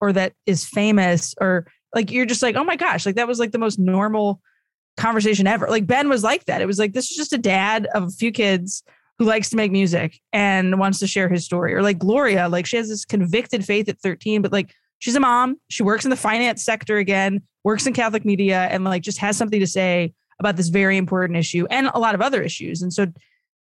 or 0.00 0.12
that 0.12 0.32
is 0.46 0.64
famous 0.64 1.34
or 1.40 1.66
like 1.94 2.10
you're 2.10 2.26
just 2.26 2.42
like, 2.42 2.56
oh 2.56 2.64
my 2.64 2.76
gosh, 2.76 3.06
like 3.06 3.16
that 3.16 3.28
was 3.28 3.38
like 3.38 3.52
the 3.52 3.58
most 3.58 3.78
normal 3.78 4.40
conversation 4.98 5.46
ever. 5.46 5.68
Like 5.68 5.86
Ben 5.86 6.08
was 6.08 6.22
like 6.22 6.44
that. 6.46 6.60
It 6.60 6.66
was 6.66 6.78
like 6.78 6.92
this 6.92 7.10
is 7.10 7.16
just 7.16 7.32
a 7.32 7.38
dad 7.38 7.86
of 7.94 8.04
a 8.04 8.10
few 8.10 8.32
kids 8.32 8.82
who 9.18 9.24
likes 9.24 9.50
to 9.50 9.56
make 9.56 9.72
music 9.72 10.20
and 10.32 10.78
wants 10.78 10.98
to 11.00 11.06
share 11.06 11.28
his 11.28 11.44
story. 11.44 11.74
Or 11.74 11.82
like 11.82 11.98
Gloria, 11.98 12.48
like 12.48 12.66
she 12.66 12.76
has 12.76 12.88
this 12.88 13.04
convicted 13.04 13.64
faith 13.64 13.88
at 13.88 13.98
13, 14.00 14.42
but 14.42 14.52
like 14.52 14.74
she's 14.98 15.16
a 15.16 15.20
mom. 15.20 15.58
She 15.68 15.82
works 15.82 16.04
in 16.04 16.10
the 16.10 16.16
finance 16.16 16.64
sector 16.64 16.98
again, 16.98 17.42
works 17.64 17.86
in 17.86 17.94
Catholic 17.94 18.24
media, 18.24 18.68
and 18.70 18.84
like 18.84 19.02
just 19.02 19.18
has 19.18 19.36
something 19.36 19.60
to 19.60 19.66
say 19.66 20.12
about 20.38 20.56
this 20.56 20.68
very 20.68 20.96
important 20.96 21.36
issue 21.36 21.66
and 21.70 21.90
a 21.94 21.98
lot 21.98 22.14
of 22.14 22.20
other 22.20 22.42
issues. 22.42 22.82
And 22.82 22.92
so 22.92 23.06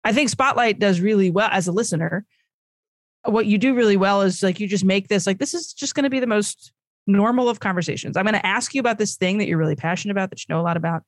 I 0.03 0.11
think 0.11 0.29
Spotlight 0.29 0.79
does 0.79 0.99
really 0.99 1.29
well 1.29 1.49
as 1.51 1.67
a 1.67 1.71
listener. 1.71 2.25
What 3.23 3.45
you 3.45 3.57
do 3.57 3.75
really 3.75 3.97
well 3.97 4.21
is 4.21 4.43
like 4.43 4.59
you 4.59 4.67
just 4.67 4.85
make 4.85 5.07
this 5.07 5.25
like 5.25 5.39
this 5.39 5.53
is 5.53 5.73
just 5.73 5.95
going 5.95 6.03
to 6.03 6.09
be 6.09 6.19
the 6.19 6.27
most 6.27 6.73
normal 7.09 7.49
of 7.49 7.59
conversations. 7.59 8.15
I'm 8.15 8.23
going 8.23 8.33
to 8.33 8.45
ask 8.45 8.73
you 8.73 8.79
about 8.79 8.97
this 8.97 9.17
thing 9.17 9.39
that 9.39 9.47
you're 9.47 9.57
really 9.57 9.75
passionate 9.75 10.11
about, 10.11 10.29
that 10.29 10.39
you 10.39 10.53
know 10.53 10.61
a 10.61 10.63
lot 10.63 10.77
about, 10.77 11.03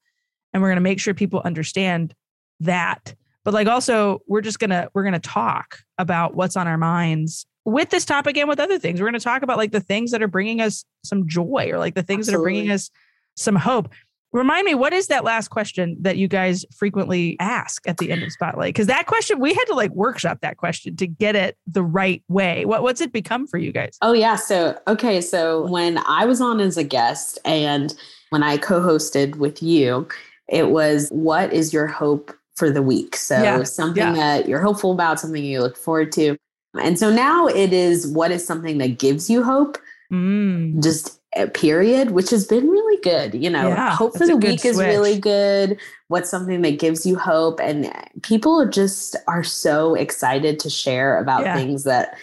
and 0.54 0.62
we're 0.62 0.70
going 0.70 0.78
to 0.78 0.82
make 0.82 1.00
sure 1.00 1.14
people 1.14 1.42
understand 1.46 2.14
that. 2.60 3.16
But 3.44 3.54
like 3.54 3.68
also, 3.68 4.22
we're 4.28 4.42
just 4.42 4.60
gonna 4.60 4.88
we're 4.94 5.04
gonna 5.04 5.20
talk 5.20 5.80
about 5.98 6.36
what's 6.36 6.56
on 6.56 6.68
our 6.68 6.78
minds 6.78 7.46
with 7.66 7.90
this 7.90 8.06
topic 8.06 8.38
and 8.38 8.48
with 8.48 8.60
other 8.60 8.78
things. 8.78 9.00
We're 9.00 9.08
gonna 9.08 9.20
talk 9.20 9.42
about 9.42 9.58
like 9.58 9.72
the 9.72 9.80
things 9.80 10.12
that 10.12 10.22
are 10.22 10.28
bringing 10.28 10.62
us 10.62 10.86
some 11.04 11.28
joy 11.28 11.70
or 11.72 11.80
like 11.80 11.96
the 11.96 12.04
things 12.04 12.28
that 12.28 12.36
are 12.36 12.42
bringing 12.42 12.70
us 12.70 12.92
some 13.36 13.56
hope. 13.56 13.90
Remind 14.34 14.66
me, 14.66 14.76
what 14.76 14.94
is 14.94 15.08
that 15.08 15.24
last 15.26 15.50
question 15.50 15.98
that 16.02 16.18
you 16.18 16.28
guys 16.28 16.66
frequently 16.76 17.36
ask 17.40 17.86
at 17.88 17.98
the 17.98 18.12
end 18.12 18.24
of 18.24 18.32
Spotlight? 18.32 18.74
Because 18.74 18.88
that 18.88 19.06
question 19.06 19.40
we 19.40 19.54
had 19.54 19.66
to 19.66 19.74
like 19.74 19.92
workshop 19.92 20.40
that 20.42 20.58
question 20.58 20.96
to 20.98 21.08
get 21.08 21.36
it 21.36 21.58
the 21.68 21.84
right 21.84 22.24
way. 22.30 22.64
What 22.66 22.82
what's 22.82 23.02
it 23.02 23.12
become 23.12 23.46
for 23.46 23.58
you 23.58 23.72
guys? 23.72 23.98
Oh 24.02 24.14
yeah. 24.14 24.36
So 24.36 24.80
okay. 24.88 25.20
So 25.20 25.66
when 25.68 25.98
I 26.08 26.26
was 26.26 26.40
on 26.40 26.60
as 26.62 26.78
a 26.78 26.84
guest 26.84 27.40
and 27.44 27.94
when 28.30 28.42
I 28.44 28.58
co-hosted 28.58 29.36
with 29.36 29.62
you, 29.62 30.08
it 30.48 30.70
was 30.70 31.10
what 31.10 31.52
is 31.52 31.74
your 31.74 31.88
hope 31.88 32.34
for 32.56 32.70
the 32.70 32.82
week? 32.82 33.16
So 33.16 33.42
Yeah, 33.42 33.64
something 33.64 34.02
yeah. 34.02 34.14
that 34.14 34.48
you're 34.48 34.62
hopeful 34.62 34.92
about, 34.94 35.20
something 35.20 35.44
you 35.44 35.62
look 35.62 35.78
forward 35.78 36.12
to. 36.14 36.38
And 36.80 36.98
so 36.98 37.12
now 37.12 37.48
it 37.48 37.74
is 37.74 38.08
what 38.08 38.32
is 38.32 38.46
something 38.46 38.78
that 38.78 38.98
gives 39.00 39.30
you 39.30 39.44
hope, 39.44 39.78
Mm, 40.12 40.84
just 40.84 41.21
period, 41.54 42.12
which 42.12 42.30
has 42.30 42.46
been 42.46 42.68
really 42.70 43.02
good. 43.02 43.34
You 43.34 43.50
know, 43.50 43.70
Yeah, 43.70 43.96
hope 43.96 44.18
for 44.18 44.26
the 44.28 44.36
week 44.38 44.66
is 44.66 44.78
really 44.78 45.20
good. 45.20 45.80
What's 46.10 46.30
something 46.30 46.62
that 46.62 46.80
gives 46.80 47.06
you 47.06 47.18
hope? 47.18 47.60
And 47.62 47.92
people 48.24 48.66
just 48.68 49.16
are 49.28 49.44
so 49.44 49.96
excited 49.96 50.60
to 50.60 50.70
share 50.70 51.18
about 51.20 51.42
Yeah. 51.44 51.56
things 51.56 51.84
that 51.86 52.18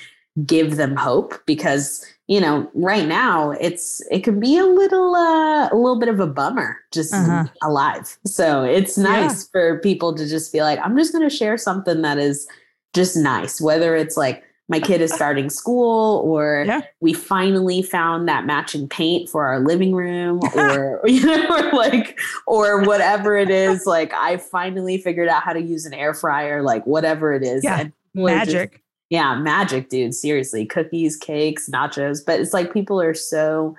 give 0.47 0.77
them 0.77 0.95
hope 0.95 1.35
because 1.47 2.05
you 2.29 2.41
know 2.41 2.71
right 2.75 3.09
now 3.09 3.51
it's 3.53 4.01
it 4.11 4.23
can 4.23 4.39
be 4.39 4.57
a 4.57 4.65
little 4.67 5.17
uh 5.17 5.69
a 5.69 5.75
little 5.75 5.99
bit 5.99 6.09
of 6.09 6.21
a 6.21 6.29
bummer 6.29 6.77
just 6.93 7.13
Uh-huh. 7.13 7.45
alive 7.65 8.17
so 8.25 8.63
it's 8.63 8.97
nice 8.97 9.49
for 9.49 9.81
people 9.81 10.15
to 10.15 10.29
just 10.29 10.53
be 10.53 10.61
like 10.61 10.79
i'm 10.85 10.97
just 10.97 11.11
going 11.13 11.29
to 11.29 11.35
share 11.35 11.59
something 11.59 12.03
that 12.03 12.19
is 12.19 12.47
just 12.95 13.17
nice 13.17 13.61
whether 13.61 13.97
it's 13.97 14.17
like 14.17 14.45
my 14.71 14.79
kid 14.81 15.01
is 15.01 15.13
starting 15.13 15.49
school 15.51 16.21
or 16.25 16.65
Yeah. 16.69 16.83
we 17.01 17.13
finally 17.15 17.81
found 17.83 18.29
that 18.29 18.45
matching 18.45 18.89
paint 18.89 19.29
for 19.31 19.47
our 19.47 19.61
living 19.61 19.95
room 19.95 20.41
or 20.55 21.01
you 21.07 21.25
know 21.25 21.47
or 21.49 21.73
like 21.77 22.19
or 22.47 22.83
whatever 22.83 23.37
it 23.37 23.51
is 23.51 23.87
like 23.87 24.13
i 24.15 24.37
finally 24.37 24.99
figured 24.99 25.29
out 25.29 25.43
how 25.43 25.53
to 25.53 25.61
use 25.63 25.87
an 25.87 25.95
air 25.95 26.13
fryer 26.15 26.63
like 26.63 26.87
whatever 26.87 27.33
it 27.33 27.43
is 27.43 27.65
Yeah. 27.65 27.81
and 27.81 27.93
people 28.15 28.29
just- 28.29 28.47
magic. 28.55 28.83
yeah, 29.11 29.35
magic, 29.37 29.89
dude. 29.89 30.13
Seriously, 30.15 30.67
cookies, 30.67 31.17
cakes, 31.17 31.71
nachos. 31.73 32.19
But 32.27 32.41
it's 32.41 32.53
like 32.53 32.75
people 32.75 33.01
are 33.01 33.15
so 33.15 33.75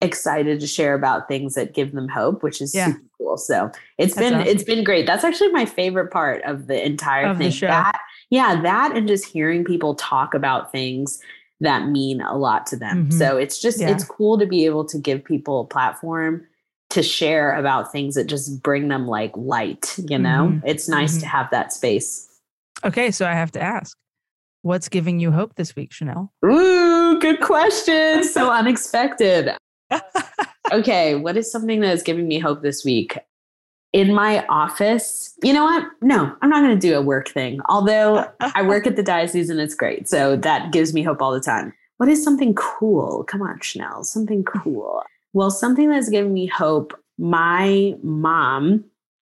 excited 0.00 0.60
to 0.60 0.66
share 0.66 0.94
about 0.94 1.28
things 1.28 1.54
that 1.54 1.72
give 1.74 1.92
them 1.92 2.08
hope, 2.08 2.42
which 2.42 2.60
is 2.60 2.74
Yeah. 2.74 2.88
super 2.88 3.00
cool. 3.18 3.36
So 3.38 3.70
it's 3.98 4.14
That's 4.14 4.28
been 4.30 4.34
awesome. 4.40 4.48
it's 4.48 4.62
been 4.62 4.84
great. 4.84 5.06
That's 5.06 5.24
actually 5.24 5.50
my 5.50 5.64
favorite 5.64 6.10
part 6.12 6.42
of 6.44 6.66
the 6.66 6.84
entire 6.84 7.26
Of 7.26 7.38
the 7.38 7.44
thing. 7.44 7.52
show. 7.52 7.66
That 7.68 7.98
yeah, 8.30 8.60
that 8.62 8.96
and 8.96 9.06
just 9.08 9.26
hearing 9.26 9.64
people 9.64 9.94
talk 9.94 10.34
about 10.34 10.72
things 10.72 11.20
that 11.60 11.86
mean 11.88 12.20
a 12.20 12.36
lot 12.36 12.66
to 12.66 12.76
them. 12.76 13.08
Mhm. 13.08 13.12
So 13.12 13.36
it's 13.36 13.60
just 13.60 13.80
Yeah. 13.80 13.90
it's 13.90 14.04
cool 14.04 14.38
to 14.38 14.46
be 14.46 14.64
able 14.66 14.84
to 14.86 14.98
give 14.98 15.24
people 15.24 15.60
a 15.60 15.64
platform 15.66 16.46
to 16.90 17.02
share 17.02 17.52
about 17.56 17.90
things 17.90 18.14
that 18.14 18.26
just 18.26 18.62
bring 18.62 18.88
them 18.88 19.06
like 19.06 19.32
light, 19.36 19.94
you 19.98 20.18
know? 20.18 20.48
Mhm. 20.52 20.62
It's 20.64 20.88
nice 20.88 21.16
Mhm. 21.16 21.20
to 21.20 21.26
have 21.26 21.50
that 21.50 21.72
space. 21.72 22.28
Okay, 22.84 23.10
so 23.10 23.26
I 23.26 23.32
have 23.32 23.50
to 23.52 23.60
ask, 23.62 23.96
what's 24.62 24.88
giving 24.88 25.18
you 25.20 25.30
hope 25.32 25.54
this 25.54 25.74
week, 25.74 25.92
Chanel? 25.92 26.32
Ooh, 26.44 27.18
good 27.20 27.40
question. 27.40 28.22
So 28.24 28.50
unexpected. 28.50 29.50
Okay, 30.72 31.14
what 31.14 31.36
is 31.36 31.52
something 31.52 31.80
that 31.80 31.92
is 31.92 32.02
giving 32.02 32.26
me 32.26 32.38
hope 32.38 32.62
this 32.62 32.84
week? 32.86 33.18
In 33.94 34.12
my 34.12 34.44
office, 34.46 35.38
you 35.44 35.52
know 35.52 35.62
what? 35.62 35.86
No, 36.02 36.34
I'm 36.42 36.50
not 36.50 36.62
going 36.62 36.78
to 36.78 36.88
do 36.88 36.98
a 36.98 37.00
work 37.00 37.28
thing. 37.28 37.60
Although 37.68 38.28
I 38.40 38.60
work 38.62 38.88
at 38.88 38.96
the 38.96 39.02
diocese 39.04 39.50
and 39.50 39.60
it's 39.60 39.76
great. 39.76 40.08
So 40.08 40.34
that 40.34 40.72
gives 40.72 40.92
me 40.92 41.04
hope 41.04 41.22
all 41.22 41.32
the 41.32 41.40
time. 41.40 41.72
What 41.98 42.08
is 42.08 42.22
something 42.22 42.54
cool? 42.54 43.22
Come 43.22 43.40
on, 43.40 43.60
Chanel, 43.60 44.02
something 44.02 44.42
cool. 44.42 45.04
Well, 45.32 45.52
something 45.52 45.90
that's 45.90 46.08
giving 46.08 46.34
me 46.34 46.46
hope. 46.46 46.92
My 47.18 47.94
mom 48.02 48.84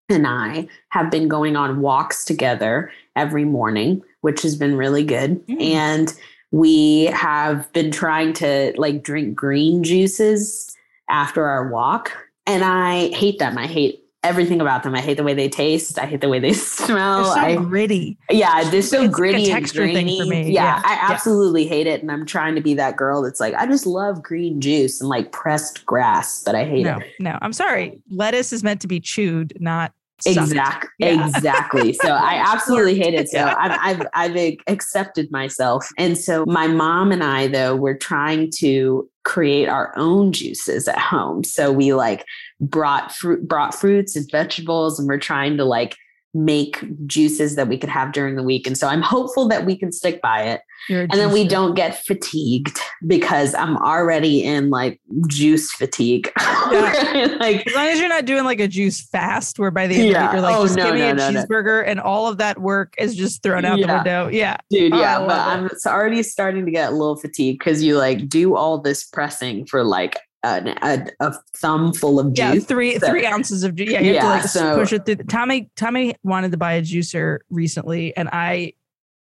and 0.09 0.29
I 0.29 0.69
have 0.91 1.11
been 1.11 1.27
going 1.27 1.57
on 1.57 1.81
walks 1.81 2.25
together 2.25 2.93
every 3.17 3.45
morning, 3.45 4.01
which 4.21 4.43
has 4.43 4.55
been 4.55 4.77
really 4.77 5.03
good. 5.03 5.45
Mm. 5.49 5.61
And 5.61 6.15
we 6.53 7.07
have 7.07 7.73
been 7.73 7.91
trying 7.91 8.33
to 8.35 8.75
like 8.77 9.03
drink 9.03 9.35
green 9.35 9.83
juices 9.83 10.77
after 11.09 11.47
our 11.47 11.69
walk. 11.69 12.13
And 12.47 12.63
I 12.63 13.09
hate 13.09 13.41
them. 13.41 13.59
I 13.59 13.67
hate 13.67 14.02
everything 14.25 14.61
about 14.61 14.83
them. 14.83 14.95
I 14.95 15.01
hate 15.01 15.17
the 15.17 15.25
way 15.25 15.35
they 15.35 15.49
taste. 15.49 15.99
I 15.99 16.07
hate 16.07 16.21
the 16.21 16.29
way 16.29 16.39
they 16.39 16.53
smell. 16.53 17.25
They're 17.25 17.33
so 17.35 17.41
I, 17.41 17.57
gritty. 17.57 18.19
yeah, 18.31 18.69
they're 18.71 18.83
so 18.83 18.97
It's 18.99 19.03
like 19.03 19.09
a 19.09 19.13
gritty 19.13 19.51
and 19.51 19.61
texture 19.63 19.85
thing 19.87 19.93
grainy. 20.07 20.21
for 20.21 20.27
me. 20.27 20.43
Yeah, 20.53 20.77
Yeah, 20.77 20.83
I 20.85 20.95
yeah. 20.95 21.09
absolutely 21.13 21.67
hate 21.67 21.87
it. 21.87 22.03
And 22.03 22.11
I'm 22.11 22.25
trying 22.27 22.55
to 22.55 22.61
be 22.61 22.75
that 22.75 22.97
girl 22.97 23.23
that's 23.23 23.41
like, 23.41 23.55
I 23.55 23.67
just 23.67 23.87
love 23.87 24.23
green 24.23 24.61
juice 24.61 25.01
and 25.01 25.09
like 25.11 25.33
pressed 25.33 25.85
grass, 25.87 26.43
but 26.45 26.55
I 26.55 26.65
hate 26.65 26.85
No, 26.85 26.99
it. 26.99 27.13
no, 27.19 27.39
I'm 27.43 27.53
sorry. 27.53 28.01
Lettuce 28.11 28.53
is 28.53 28.63
meant 28.63 28.81
to 28.83 28.87
be 28.87 29.01
chewed, 29.01 29.55
not. 29.61 29.93
Exactly. 30.25 30.89
Yeah. 31.01 31.27
Exactly. 31.27 31.93
So 31.95 32.09
I 32.11 32.35
absolutely 32.47 32.95
hate 32.97 33.15
it. 33.15 33.29
So 33.29 33.45
I've, 33.59 33.77
I've 33.83 34.07
I've 34.37 34.57
accepted 34.69 35.33
myself, 35.33 35.89
and 35.99 36.17
so 36.17 36.45
my 36.47 36.69
mom 36.69 37.11
and 37.11 37.25
I 37.25 37.49
though 37.49 37.75
we're 37.75 37.97
trying 37.99 38.53
to 38.59 39.11
create 39.25 39.69
our 39.69 39.93
own 39.99 40.31
juices 40.31 40.87
at 40.87 40.99
home. 40.99 41.43
So 41.43 41.73
we 41.73 41.93
like 41.93 42.25
brought 42.63 43.13
fruit 43.13 43.47
brought 43.47 43.75
fruits 43.75 44.17
and 44.17 44.31
vegetables 44.31 44.99
and 44.99 45.09
we're 45.09 45.19
trying 45.19 45.57
to 45.57 45.65
like 45.65 45.97
make 46.35 46.83
juices 47.07 47.57
that 47.57 47.69
we 47.69 47.77
could 47.77 47.91
have 47.91 48.13
during 48.13 48.37
the 48.37 48.43
week. 48.43 48.67
And 48.67 48.79
so 48.79 48.89
I'm 48.89 49.03
hopeful 49.03 49.49
that 49.49 49.67
we 49.67 49.77
can 49.77 49.93
stick 49.93 50.23
by 50.23 50.43
it. 50.45 50.63
And 50.89 51.13
then 51.13 51.31
we 51.31 51.47
don't 51.47 51.75
get 51.75 52.03
fatigued 52.05 52.81
because 53.07 53.55
I'm 53.55 53.77
already 53.77 54.43
in 54.43 54.71
like 54.71 55.01
juice 55.29 55.73
fatigue. 55.73 56.31
Yeah. 56.73 57.37
like 57.41 57.67
as 57.67 57.75
long 57.75 57.89
as 57.89 57.99
you're 57.99 58.09
not 58.09 58.25
doing 58.25 58.45
like 58.45 58.61
a 58.61 58.69
juice 58.69 59.01
fast 59.01 59.59
where 59.59 59.71
by 59.71 59.87
the 59.87 59.97
end 59.97 60.11
yeah. 60.11 60.29
of 60.29 60.31
it 60.31 60.37
you're 60.37 60.43
like, 60.43 60.57
oh, 60.57 60.63
just 60.63 60.77
no, 60.77 60.85
give 60.85 60.95
me 60.95 61.01
no, 61.01 61.11
a 61.11 61.15
no, 61.15 61.31
cheeseburger 61.31 61.85
and 61.87 62.01
all 62.01 62.29
of 62.29 62.39
that 62.39 62.61
work 62.61 62.95
is 62.99 63.15
just 63.15 63.43
thrown 63.43 63.65
out 63.65 63.79
yeah. 63.79 63.87
the 63.87 63.93
window. 63.95 64.29
Yeah. 64.29 64.57
Dude, 64.71 64.93
oh, 64.95 65.01
yeah. 65.01 65.19
Oh, 65.19 65.27
but 65.27 65.39
I'm 65.39 65.69
already 65.87 66.23
starting 66.23 66.65
to 66.65 66.71
get 66.71 66.91
a 66.91 66.93
little 66.93 67.17
fatigued 67.17 67.59
because 67.59 67.83
you 67.83 67.99
like 67.99 68.29
do 68.29 68.57
all 68.57 68.79
this 68.79 69.05
pressing 69.05 69.67
for 69.67 69.85
like 69.85 70.19
a, 70.45 71.07
a, 71.21 71.35
thumb 71.57 71.93
full 71.93 72.19
of 72.19 72.35
juice. 72.35 72.55
Yeah, 72.55 72.61
three 72.61 72.99
so, 72.99 73.09
three 73.09 73.27
ounces 73.27 73.63
of 73.63 73.75
juice. 73.75 73.91
Yeah, 73.91 74.01
you 74.01 74.15
have 74.15 74.15
yeah, 74.15 74.23
to 74.23 74.29
like 74.29 74.43
so, 74.45 74.77
push 74.77 74.93
it 74.93 75.07
through. 75.07 75.17
Tommy 75.17 75.71
Tommy 75.77 76.15
wanted 76.23 76.53
to 76.53 76.59
buy 76.59 76.73
a 76.75 76.83
juicer 76.83 77.39
recently, 77.51 78.17
and 78.17 78.29
I 78.33 78.75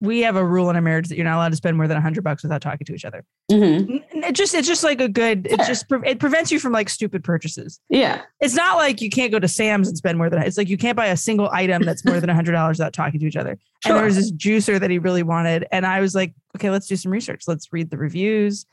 we 0.01 0.21
have 0.21 0.37
a 0.37 0.45
rule 0.45 0.71
in 0.71 0.77
our 0.77 0.83
marriage 0.83 1.09
that 1.09 1.17
you're 1.17 1.25
not 1.25 1.37
allowed 1.37 1.49
to 1.49 1.57
spend 1.57 1.77
more 1.77 1.89
than 1.89 1.97
a 1.97 2.01
hundred 2.01 2.23
bucks 2.23 2.43
without 2.43 2.63
talking 2.63 2.85
to 2.85 2.95
each 2.95 3.05
other. 3.05 3.25
Mm-hmm. 3.51 4.23
It 4.23 4.35
just 4.35 4.55
it's 4.55 4.69
just 4.69 4.85
like 4.85 5.01
a 5.01 5.09
good. 5.09 5.47
It 5.47 5.59
just 5.67 5.87
it 6.05 6.21
prevents 6.21 6.53
you 6.53 6.61
from 6.61 6.73
like 6.73 6.89
stupid 6.89 7.25
purchases. 7.25 7.81
Yeah, 7.89 8.23
it's 8.41 8.55
not 8.55 8.77
like 8.77 9.01
you 9.01 9.11
can't 9.11 9.33
go 9.33 9.39
to 9.39 9.49
Sam's 9.49 9.89
and 9.89 9.97
spend 9.97 10.19
more 10.19 10.31
than. 10.31 10.43
It's 10.43 10.59
like 10.59 10.69
you 10.69 10.77
can't 10.77 10.97
buy 10.97 11.07
a 11.07 11.17
single 11.17 11.49
item 11.53 11.83
that's 11.83 12.05
more 12.05 12.21
than 12.21 12.31
a 12.31 12.35
hundred 12.35 12.53
dollars 12.53 12.79
without 12.79 12.93
talking 12.93 13.19
to 13.21 13.27
each 13.27 13.37
other. 13.37 13.59
Sure. 13.83 13.93
And 13.93 13.99
there 13.99 14.05
was 14.05 14.17
this 14.17 14.33
juicer 14.33 14.79
that 14.79 14.91
he 14.91 14.99
really 14.99 15.23
wanted, 15.23 15.67
and 15.73 15.87
I 15.87 16.01
was 16.01 16.15
like, 16.15 16.35
okay, 16.57 16.71
let's 16.71 16.87
do 16.87 16.97
some 16.97 17.11
research. 17.11 17.45
Let's 17.49 17.73
read 17.73 17.91
the 17.91 17.99
reviews 17.99 18.67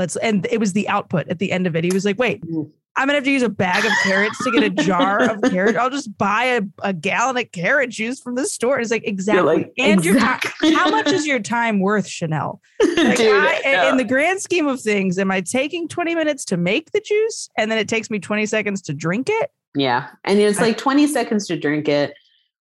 let's 0.00 0.16
and 0.16 0.46
it 0.50 0.58
was 0.58 0.72
the 0.72 0.88
output 0.88 1.28
at 1.28 1.38
the 1.38 1.52
end 1.52 1.66
of 1.66 1.76
it 1.76 1.84
he 1.84 1.90
was 1.92 2.04
like 2.04 2.18
wait 2.18 2.42
mm. 2.44 2.68
i'm 2.96 3.06
gonna 3.06 3.16
have 3.16 3.24
to 3.24 3.30
use 3.30 3.42
a 3.42 3.48
bag 3.48 3.84
of 3.84 3.92
carrots 4.02 4.42
to 4.42 4.50
get 4.50 4.62
a 4.62 4.70
jar 4.70 5.30
of 5.30 5.42
carrot 5.50 5.76
i'll 5.76 5.90
just 5.90 6.16
buy 6.18 6.44
a, 6.44 6.62
a 6.82 6.92
gallon 6.92 7.36
of 7.36 7.52
carrot 7.52 7.90
juice 7.90 8.18
from 8.18 8.34
the 8.34 8.46
store 8.46 8.80
it's 8.80 8.90
like 8.90 9.06
exactly 9.06 9.56
like, 9.56 9.72
and 9.78 10.04
exactly. 10.04 10.70
your 10.70 10.78
how 10.78 10.90
much 10.90 11.06
is 11.08 11.26
your 11.26 11.38
time 11.38 11.78
worth 11.80 12.08
chanel 12.08 12.60
like 12.80 13.18
Dude, 13.18 13.30
I, 13.30 13.60
no. 13.64 13.88
in 13.90 13.96
the 13.98 14.04
grand 14.04 14.40
scheme 14.40 14.66
of 14.66 14.80
things 14.80 15.18
am 15.18 15.30
i 15.30 15.42
taking 15.42 15.86
20 15.86 16.14
minutes 16.14 16.44
to 16.46 16.56
make 16.56 16.90
the 16.92 17.00
juice 17.00 17.48
and 17.56 17.70
then 17.70 17.78
it 17.78 17.88
takes 17.88 18.10
me 18.10 18.18
20 18.18 18.46
seconds 18.46 18.80
to 18.82 18.94
drink 18.94 19.28
it 19.30 19.50
yeah 19.76 20.08
and 20.24 20.38
it's 20.40 20.60
like 20.60 20.78
20 20.78 21.06
seconds 21.06 21.46
to 21.46 21.56
drink 21.56 21.88
it 21.88 22.14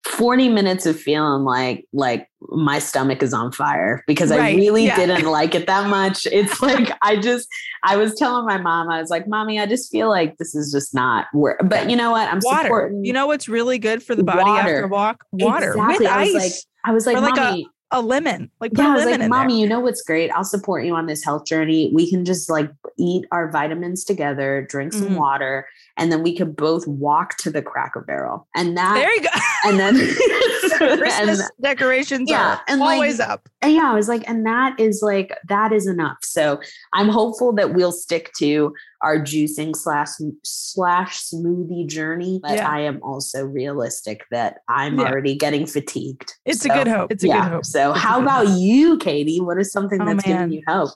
40 0.05 0.49
minutes 0.49 0.85
of 0.85 0.99
feeling 0.99 1.45
like 1.45 1.87
like 1.93 2.29
my 2.49 2.81
stomach 2.81 3.23
is 3.23 3.33
on 3.33 3.53
fire 3.53 4.03
because 4.07 4.31
right. 4.31 4.41
I 4.41 4.57
really 4.57 4.87
yeah. 4.87 4.97
didn't 4.97 5.25
like 5.27 5.55
it 5.55 5.67
that 5.69 5.89
much. 5.89 6.27
It's 6.33 6.61
like 6.61 6.91
I 7.03 7.17
just 7.17 7.47
I 7.85 7.97
was 7.97 8.15
telling 8.15 8.47
my 8.47 8.59
mom, 8.59 8.89
I 8.89 9.01
was 9.01 9.11
like, 9.11 9.29
Mommy, 9.29 9.61
I 9.61 9.67
just 9.67 9.93
feel 9.93 10.09
like 10.09 10.39
this 10.39 10.55
is 10.55 10.73
just 10.73 10.93
not 10.93 11.27
work. 11.33 11.61
But 11.65 11.89
you 11.89 11.97
know 11.97 12.11
what? 12.11 12.29
I'm 12.29 12.41
water. 12.43 12.65
supporting 12.65 13.05
you 13.05 13.13
know 13.13 13.27
what's 13.27 13.49
really 13.49 13.79
good 13.79 14.03
for 14.03 14.15
the 14.17 14.25
body 14.25 14.43
water. 14.43 14.61
after 14.61 14.85
a 14.85 14.89
walk? 14.89 15.25
Water. 15.31 15.71
Exactly. 15.71 16.07
With 16.07 16.13
I 16.13 16.21
was 16.21 16.35
ice. 16.35 16.43
like, 16.43 16.53
I 16.85 16.93
was 16.93 17.07
like, 17.07 17.17
like 17.19 17.37
Mommy, 17.37 17.69
a 17.93 18.01
lemon. 18.01 18.51
Like 18.61 18.73
yeah, 18.75 18.89
I 18.89 18.95
was 18.95 19.05
like, 19.05 19.29
mommy, 19.29 19.61
you 19.61 19.69
know 19.69 19.81
what's 19.81 20.03
great? 20.03 20.31
I'll 20.31 20.45
support 20.45 20.85
you 20.85 20.97
on 20.97 21.07
this 21.07 21.25
health 21.25 21.47
journey. 21.47 21.91
We 21.95 22.11
can 22.11 22.25
just 22.25 22.51
like 22.51 22.71
eat 22.99 23.27
our 23.31 23.51
vitamins 23.51 24.05
together, 24.05 24.67
drink 24.69 24.93
some 24.93 25.03
mm-hmm. 25.03 25.17
water, 25.17 25.69
and 25.97 26.11
then 26.11 26.23
we 26.23 26.37
could 26.37 26.57
both 26.57 26.87
walk 26.87 27.37
to 27.39 27.51
the 27.51 27.63
Cracker 27.63 28.01
Barrel. 28.01 28.49
And 28.57 28.77
that 28.77 28.95
there 28.95 29.15
you 29.15 29.23
go. 29.23 29.29
And 29.65 29.79
then 29.79 29.95
Christmas 30.99 31.41
and, 31.41 31.51
decorations 31.61 32.31
yeah, 32.31 32.55
are 32.55 32.61
and 32.69 32.83
always 32.83 33.19
like, 33.19 33.29
up. 33.29 33.49
And 33.61 33.75
yeah, 33.75 33.91
I 33.91 33.95
was 33.95 34.09
like, 34.09 34.29
and 34.29 34.47
that 34.47 34.79
is 34.79 35.01
like 35.03 35.37
that 35.49 35.73
is 35.73 35.87
enough. 35.87 36.19
So 36.23 36.61
I'm 36.93 37.09
hopeful 37.09 37.53
that 37.55 37.75
we'll 37.75 37.93
stick 37.93 38.33
to 38.39 38.75
our 39.03 39.19
juicing 39.19 39.75
slash 39.75 40.09
slash 40.45 41.23
smoothie 41.23 41.87
journey. 41.87 42.41
But 42.43 42.57
yeah. 42.57 42.71
I 42.71 42.81
am 42.81 43.01
also 43.03 43.45
realistic 43.45 44.25
that 44.31 44.59
I'm 44.69 44.99
yeah. 44.99 45.07
already 45.07 45.37
getting 45.37 45.67
fatigued. 45.67 46.35
It's 46.45 46.63
so, 46.63 46.73
a 46.73 46.77
good 46.77 46.89
hope. 46.89 47.13
It's 47.13 47.25
a 47.25 47.29
yeah. 47.29 47.45
good 47.45 47.53
hope. 47.53 47.65
So 47.65 47.93
it's 47.93 48.01
how 48.01 48.21
about 48.21 48.47
hope. 48.47 48.61
you, 48.61 48.99
Katie? 48.99 49.41
What 49.41 49.59
is 49.59 49.73
something 49.73 50.01
oh, 50.01 50.07
that's 50.07 50.27
man. 50.27 50.49
giving 50.49 50.53
you 50.53 50.63
hope? 50.67 50.91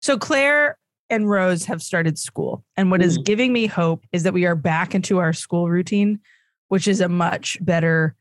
So 0.00 0.18
Claire 0.18 0.78
and 1.10 1.30
Rose 1.30 1.64
have 1.66 1.82
started 1.82 2.18
school. 2.18 2.64
And 2.76 2.90
what 2.90 3.00
mm-hmm. 3.00 3.08
is 3.08 3.18
giving 3.18 3.52
me 3.52 3.66
hope 3.66 4.04
is 4.12 4.22
that 4.24 4.32
we 4.32 4.46
are 4.46 4.56
back 4.56 4.94
into 4.94 5.18
our 5.18 5.32
school 5.32 5.68
routine, 5.68 6.20
which 6.68 6.88
is 6.88 7.00
a 7.00 7.08
much 7.08 7.58
better 7.64 8.14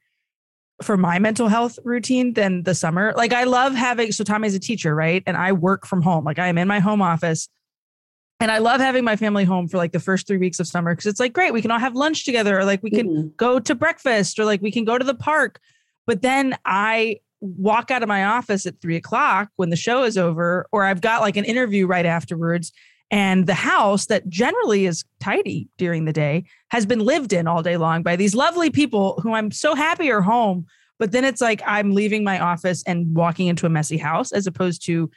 for 0.84 0.98
my 0.98 1.20
mental 1.20 1.48
health 1.48 1.80
routine 1.84 2.34
than 2.34 2.64
the 2.64 2.76
summer. 2.76 3.14
Like 3.16 3.34
I 3.34 3.44
love 3.46 3.74
having 3.74 4.12
so 4.12 4.24
Tommy's 4.24 4.56
a 4.56 4.60
teacher, 4.60 4.94
right? 4.94 5.24
And 5.26 5.38
I 5.38 5.52
work 5.52 5.86
from 5.86 6.02
home. 6.02 6.24
Like 6.24 6.40
I 6.40 6.48
am 6.48 6.58
in 6.58 6.68
my 6.68 6.80
home 6.80 7.02
office. 7.02 7.50
And 8.40 8.52
I 8.52 8.58
love 8.58 8.82
having 8.82 9.06
my 9.06 9.16
family 9.16 9.46
home 9.46 9.70
for 9.70 9.78
like 9.78 9.94
the 9.94 10.02
first 10.02 10.28
three 10.28 10.38
weeks 10.38 10.60
of 10.60 10.68
summer 10.68 10.94
because 10.94 11.06
it's 11.06 11.20
like 11.20 11.32
great. 11.32 11.54
We 11.54 11.62
can 11.62 11.72
all 11.72 11.80
have 11.80 11.96
lunch 11.96 12.26
together, 12.26 12.60
or 12.60 12.66
like 12.66 12.84
we 12.84 12.90
can 12.90 13.08
mm-hmm. 13.08 13.28
go 13.38 13.58
to 13.58 13.74
breakfast, 13.74 14.38
or 14.38 14.44
like 14.44 14.62
we 14.62 14.72
can 14.72 14.84
go 14.84 14.98
to 14.98 15.06
the 15.06 15.16
park. 15.16 15.62
But 16.06 16.24
then 16.24 16.58
I 16.66 17.20
walk 17.40 17.90
out 17.90 18.04
of 18.04 18.10
my 18.10 18.26
office 18.26 18.66
at 18.66 18.82
three 18.82 18.98
o'clock 18.98 19.50
when 19.56 19.70
the 19.70 19.78
show 19.78 20.04
is 20.04 20.18
over, 20.18 20.68
or 20.74 20.84
I've 20.84 21.00
got 21.00 21.22
like 21.22 21.38
an 21.38 21.46
interview 21.46 21.88
right 21.88 22.06
afterwards. 22.06 22.74
And 23.14 23.46
the 23.46 23.54
house 23.54 24.08
that 24.08 24.28
generally 24.28 24.88
is 24.88 25.06
tidy 25.20 25.70
during 25.78 26.06
the 26.06 26.12
day 26.12 26.46
has 26.72 26.88
been 26.88 26.98
lived 26.98 27.32
in 27.32 27.46
all 27.46 27.62
day 27.62 27.78
long 27.78 28.02
by 28.02 28.16
these 28.16 28.34
lovely 28.34 28.72
people 28.72 29.20
who 29.22 29.34
I'm 29.34 29.52
so 29.52 29.76
happy 29.76 30.10
are 30.10 30.24
home. 30.24 30.66
But 30.98 31.12
then 31.12 31.24
it's 31.24 31.40
like 31.40 31.62
I'm 31.64 31.94
leaving 31.94 32.24
my 32.24 32.40
office 32.40 32.82
and 32.88 33.16
walking 33.16 33.46
into 33.46 33.68
a 33.68 33.70
messy 33.70 33.98
house 33.98 34.32
as 34.32 34.48
opposed 34.48 34.84
to 34.88 35.12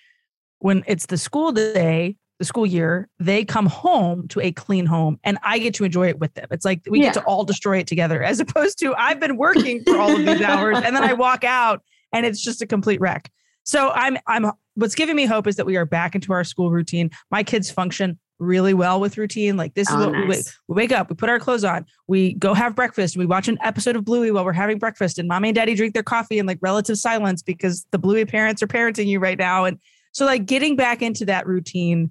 when 0.58 0.84
it's 0.86 1.06
the 1.06 1.16
school 1.16 1.52
day 1.52 2.16
the 2.38 2.44
school 2.44 2.66
year, 2.66 3.08
they 3.18 3.46
come 3.46 3.64
home 3.64 4.28
to 4.28 4.40
a 4.40 4.52
clean 4.52 4.84
home 4.84 5.18
and 5.24 5.38
I 5.42 5.58
get 5.58 5.72
to 5.76 5.84
enjoy 5.84 6.08
it 6.08 6.18
with 6.18 6.34
them. 6.34 6.48
It's 6.50 6.66
like 6.66 6.82
we 6.86 7.00
yeah. 7.00 7.06
get 7.06 7.14
to 7.14 7.22
all 7.22 7.44
destroy 7.44 7.78
it 7.78 7.86
together 7.86 8.22
as 8.22 8.40
opposed 8.40 8.78
to 8.80 8.94
I've 8.94 9.20
been 9.20 9.38
working 9.38 9.82
for 9.84 9.96
all 9.96 10.14
of 10.14 10.18
these 10.18 10.42
hours 10.42 10.76
and 10.84 10.94
then 10.94 11.02
I 11.02 11.14
walk 11.14 11.44
out 11.44 11.82
and 12.12 12.26
it's 12.26 12.42
just 12.42 12.60
a 12.60 12.66
complete 12.66 13.00
wreck. 13.00 13.32
So 13.66 13.90
I'm 13.90 14.16
I'm 14.26 14.50
what's 14.74 14.94
giving 14.94 15.16
me 15.16 15.26
hope 15.26 15.46
is 15.46 15.56
that 15.56 15.66
we 15.66 15.76
are 15.76 15.84
back 15.84 16.14
into 16.14 16.32
our 16.32 16.44
school 16.44 16.70
routine. 16.70 17.10
My 17.30 17.42
kids 17.42 17.70
function 17.70 18.18
really 18.38 18.74
well 18.74 19.00
with 19.00 19.18
routine. 19.18 19.56
Like 19.56 19.74
this 19.74 19.88
is 19.88 19.96
oh, 19.96 20.10
what 20.10 20.12
nice. 20.12 20.56
we, 20.68 20.74
we 20.74 20.82
wake 20.82 20.92
up, 20.92 21.08
we 21.08 21.16
put 21.16 21.28
our 21.28 21.38
clothes 21.38 21.64
on, 21.64 21.86
we 22.06 22.34
go 22.34 22.54
have 22.54 22.76
breakfast, 22.76 23.16
we 23.16 23.26
watch 23.26 23.48
an 23.48 23.58
episode 23.62 23.96
of 23.96 24.04
Bluey 24.04 24.30
while 24.30 24.44
we're 24.44 24.52
having 24.52 24.78
breakfast, 24.78 25.18
and 25.18 25.26
mommy 25.28 25.48
and 25.48 25.56
daddy 25.56 25.74
drink 25.74 25.94
their 25.94 26.02
coffee 26.02 26.38
in 26.38 26.46
like 26.46 26.58
relative 26.60 26.98
silence 26.98 27.42
because 27.42 27.86
the 27.90 27.98
Bluey 27.98 28.24
parents 28.24 28.62
are 28.62 28.66
parenting 28.66 29.06
you 29.06 29.18
right 29.18 29.38
now. 29.38 29.64
And 29.64 29.78
so 30.12 30.24
like 30.24 30.46
getting 30.46 30.76
back 30.76 31.02
into 31.02 31.24
that 31.26 31.46
routine 31.46 32.10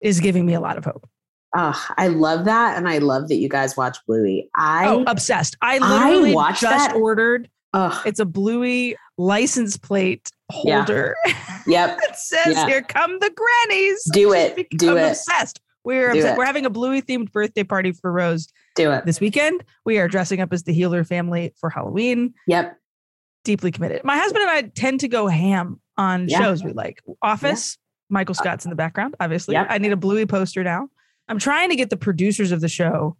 is 0.00 0.20
giving 0.20 0.46
me 0.46 0.54
a 0.54 0.60
lot 0.60 0.78
of 0.78 0.84
hope. 0.84 1.08
Oh, 1.56 1.86
I 1.96 2.08
love 2.08 2.44
that. 2.44 2.76
And 2.76 2.88
I 2.88 2.98
love 2.98 3.28
that 3.28 3.36
you 3.36 3.48
guys 3.48 3.76
watch 3.76 3.98
Bluey. 4.06 4.48
I 4.54 4.86
oh, 4.86 5.04
obsessed. 5.06 5.56
I 5.60 5.78
literally 5.78 6.36
I 6.36 6.52
just 6.52 6.62
that. 6.62 6.94
ordered. 6.94 7.50
Ugh. 7.72 8.06
It's 8.06 8.20
a 8.20 8.24
Bluey 8.24 8.96
license 9.18 9.76
plate 9.76 10.30
holder. 10.50 11.16
Yeah. 11.26 11.34
Yep. 11.66 11.98
it 12.02 12.16
says, 12.16 12.54
yeah. 12.54 12.66
Here 12.66 12.82
come 12.82 13.18
the 13.18 13.30
grannies. 13.30 14.02
Do 14.12 14.32
it. 14.32 14.68
Do 14.76 14.96
it. 14.96 15.10
Obsessed. 15.10 15.60
We're 15.84 16.10
obsessed. 16.10 16.36
We're 16.36 16.44
having 16.44 16.66
a 16.66 16.70
Bluey 16.70 17.00
themed 17.00 17.32
birthday 17.32 17.64
party 17.64 17.92
for 17.92 18.12
Rose. 18.12 18.48
Do 18.76 18.92
it. 18.92 19.06
This 19.06 19.20
weekend. 19.20 19.64
We 19.84 19.98
are 19.98 20.08
dressing 20.08 20.40
up 20.40 20.52
as 20.52 20.64
the 20.64 20.72
Heeler 20.72 21.04
family 21.04 21.54
for 21.56 21.70
Halloween. 21.70 22.34
Yep. 22.46 22.76
Deeply 23.44 23.70
committed. 23.70 24.04
My 24.04 24.18
husband 24.18 24.42
and 24.42 24.50
I 24.50 24.62
tend 24.62 25.00
to 25.00 25.08
go 25.08 25.26
ham 25.26 25.80
on 25.96 26.28
yeah. 26.28 26.38
shows 26.38 26.62
we 26.62 26.72
like. 26.72 27.02
Office, 27.22 27.78
Michael 28.10 28.34
uh, 28.34 28.42
Scott's 28.42 28.64
in 28.66 28.70
the 28.70 28.76
background, 28.76 29.14
obviously. 29.20 29.54
Yep. 29.54 29.68
I 29.70 29.78
need 29.78 29.92
a 29.92 29.96
Bluey 29.96 30.26
poster 30.26 30.62
now. 30.62 30.88
I'm 31.28 31.38
trying 31.38 31.70
to 31.70 31.76
get 31.76 31.90
the 31.90 31.96
producers 31.96 32.52
of 32.52 32.60
the 32.60 32.68
show 32.68 33.16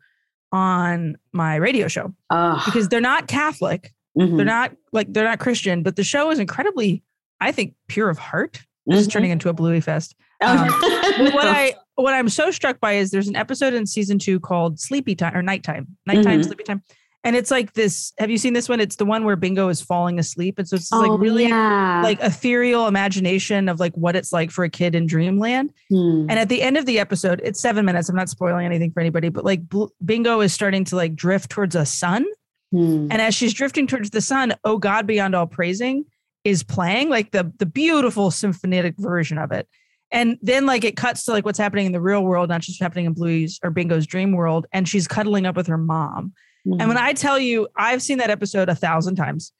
on 0.53 1.17
my 1.33 1.57
radio 1.57 1.89
show 1.89 2.13
because 2.29 2.89
they're 2.89 3.01
not 3.01 3.29
Catholic. 3.29 3.93
Mm-hmm. 4.19 4.37
They're 4.37 4.47
not 4.47 4.73
like 4.93 5.13
they're 5.13 5.25
not 5.25 5.39
Christian, 5.39 5.83
but 5.83 5.97
the 5.97 6.03
show 6.03 6.31
is 6.31 6.39
incredibly, 6.39 7.05
I 7.41 7.53
think, 7.53 7.75
pure 7.89 8.09
of 8.09 8.19
heart. 8.19 8.55
Mm-hmm. 8.55 8.93
This 8.93 9.01
is 9.03 9.09
turning 9.09 9.31
into 9.31 9.49
a 9.49 9.53
Bluey 9.53 9.81
fest. 9.81 10.15
Oh. 10.43 10.57
Um, 10.57 10.69
what 11.33 11.47
I 11.47 11.75
what 11.97 12.15
I'm 12.15 12.29
so 12.29 12.51
struck 12.51 12.81
by 12.81 12.95
is 12.95 13.11
there's 13.11 13.29
an 13.29 13.37
episode 13.37 13.75
in 13.75 13.87
season 13.87 14.19
two 14.19 14.41
called 14.41 14.81
Sleepy 14.81 15.15
Time 15.15 15.37
or 15.37 15.43
Nighttime, 15.43 15.87
Nighttime, 16.07 16.41
mm-hmm. 16.41 16.43
Sleepy 16.43 16.65
Time, 16.65 16.83
and 17.23 17.37
it's 17.37 17.51
like 17.51 17.75
this. 17.75 18.13
Have 18.19 18.31
you 18.31 18.39
seen 18.39 18.55
this 18.55 18.69
one? 18.69 18.81
It's 18.81 18.97
the 18.97 19.05
one 19.05 19.25
where 19.25 19.37
Bingo 19.37 19.69
is 19.69 19.83
falling 19.83 20.19
asleep. 20.19 20.59
And 20.59 20.67
so 20.67 20.77
it's 20.77 20.91
oh, 20.93 21.01
like 21.01 21.21
really 21.21 21.49
yeah. 21.49 22.01
like 22.03 22.19
ethereal 22.21 22.87
imagination 22.87 23.69
of 23.69 23.79
like 23.79 23.95
what 23.95 24.17
it's 24.17 24.33
like 24.33 24.51
for 24.51 24.65
a 24.65 24.71
kid 24.71 24.95
in 24.95 25.07
dreamland. 25.07 25.73
Hmm. 25.91 26.27
And 26.31 26.39
at 26.39 26.49
the 26.49 26.63
end 26.63 26.79
of 26.79 26.87
the 26.87 26.99
episode, 26.99 27.43
it's 27.45 27.61
seven 27.61 27.85
minutes. 27.85 28.09
I'm 28.09 28.17
not 28.17 28.31
spoiling 28.31 28.65
anything 28.65 28.91
for 28.91 29.01
anybody, 29.01 29.29
but 29.29 29.45
like 29.45 29.61
Bingo 30.03 30.41
is 30.41 30.55
starting 30.55 30.85
to 30.85 30.97
like 30.97 31.15
drift 31.15 31.51
towards 31.51 31.77
a 31.77 31.85
sun. 31.85 32.25
Hmm. 32.73 33.09
And 33.11 33.21
as 33.21 33.35
she's 33.35 33.53
drifting 33.53 33.87
towards 33.87 34.11
the 34.11 34.23
sun, 34.23 34.55
Oh 34.65 34.79
God 34.79 35.07
Beyond 35.07 35.35
All 35.35 35.47
Praising 35.47 36.07
is 36.45 36.63
playing 36.63 37.09
like 37.09 37.33
the 37.33 37.53
the 37.59 37.67
beautiful 37.67 38.31
symphonic 38.31 38.95
version 38.99 39.39
of 39.39 39.53
it. 39.53 39.69
And 40.13 40.39
then 40.43 40.67
like 40.67 40.85
it 40.85 40.97
cuts 40.97 41.25
to 41.25 41.33
like 41.33 41.45
what's 41.45 41.59
happening 41.59 41.87
in 41.87 41.93
the 41.93 42.01
real 42.01 42.25
world, 42.25 42.49
not 42.49 42.63
just 42.63 42.83
happening 42.83 43.05
in 43.05 43.13
Bluey's 43.13 43.61
or 43.63 43.71
Bingo's 43.71 44.07
dream 44.07 44.33
world. 44.33 44.67
And 44.73 44.89
she's 44.89 45.07
cuddling 45.07 45.47
up 45.47 45.57
with 45.57 45.69
her 45.69 45.79
mom. 45.79 46.33
Mm-hmm. 46.67 46.81
And 46.81 46.89
when 46.89 46.99
I 46.99 47.13
tell 47.13 47.39
you, 47.39 47.69
I've 47.77 48.03
seen 48.03 48.19
that 48.19 48.31
episode 48.31 48.69
a 48.69 48.75
thousand 48.75 49.17
times. 49.17 49.53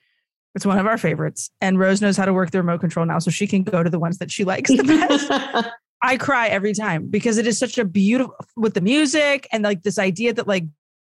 It's 0.57 0.67
one 0.67 0.79
of 0.79 0.87
our 0.87 0.99
favorites. 0.99 1.51
And 1.61 1.79
Rose 1.79 2.01
knows 2.01 2.17
how 2.17 2.25
to 2.25 2.33
work 2.33 2.51
the 2.51 2.59
remote 2.59 2.81
control 2.81 3.07
now, 3.07 3.21
so 3.21 3.31
she 3.31 3.47
can 3.47 3.63
go 3.63 3.83
to 3.83 3.91
the 3.91 4.01
ones 4.01 4.19
that 4.19 4.33
she 4.33 4.45
likes 4.45 4.71
the 4.71 4.83
best. 4.83 5.71
I 6.03 6.17
cry 6.17 6.49
every 6.49 6.73
time 6.73 7.07
because 7.09 7.37
it 7.39 7.47
is 7.47 7.59
such 7.59 7.79
a 7.79 7.85
beautiful 7.85 8.35
with 8.57 8.75
the 8.75 8.81
music 8.81 9.47
and 9.53 9.63
like 9.63 9.83
this 9.83 9.99
idea 9.99 10.33
that 10.33 10.49
like 10.49 10.65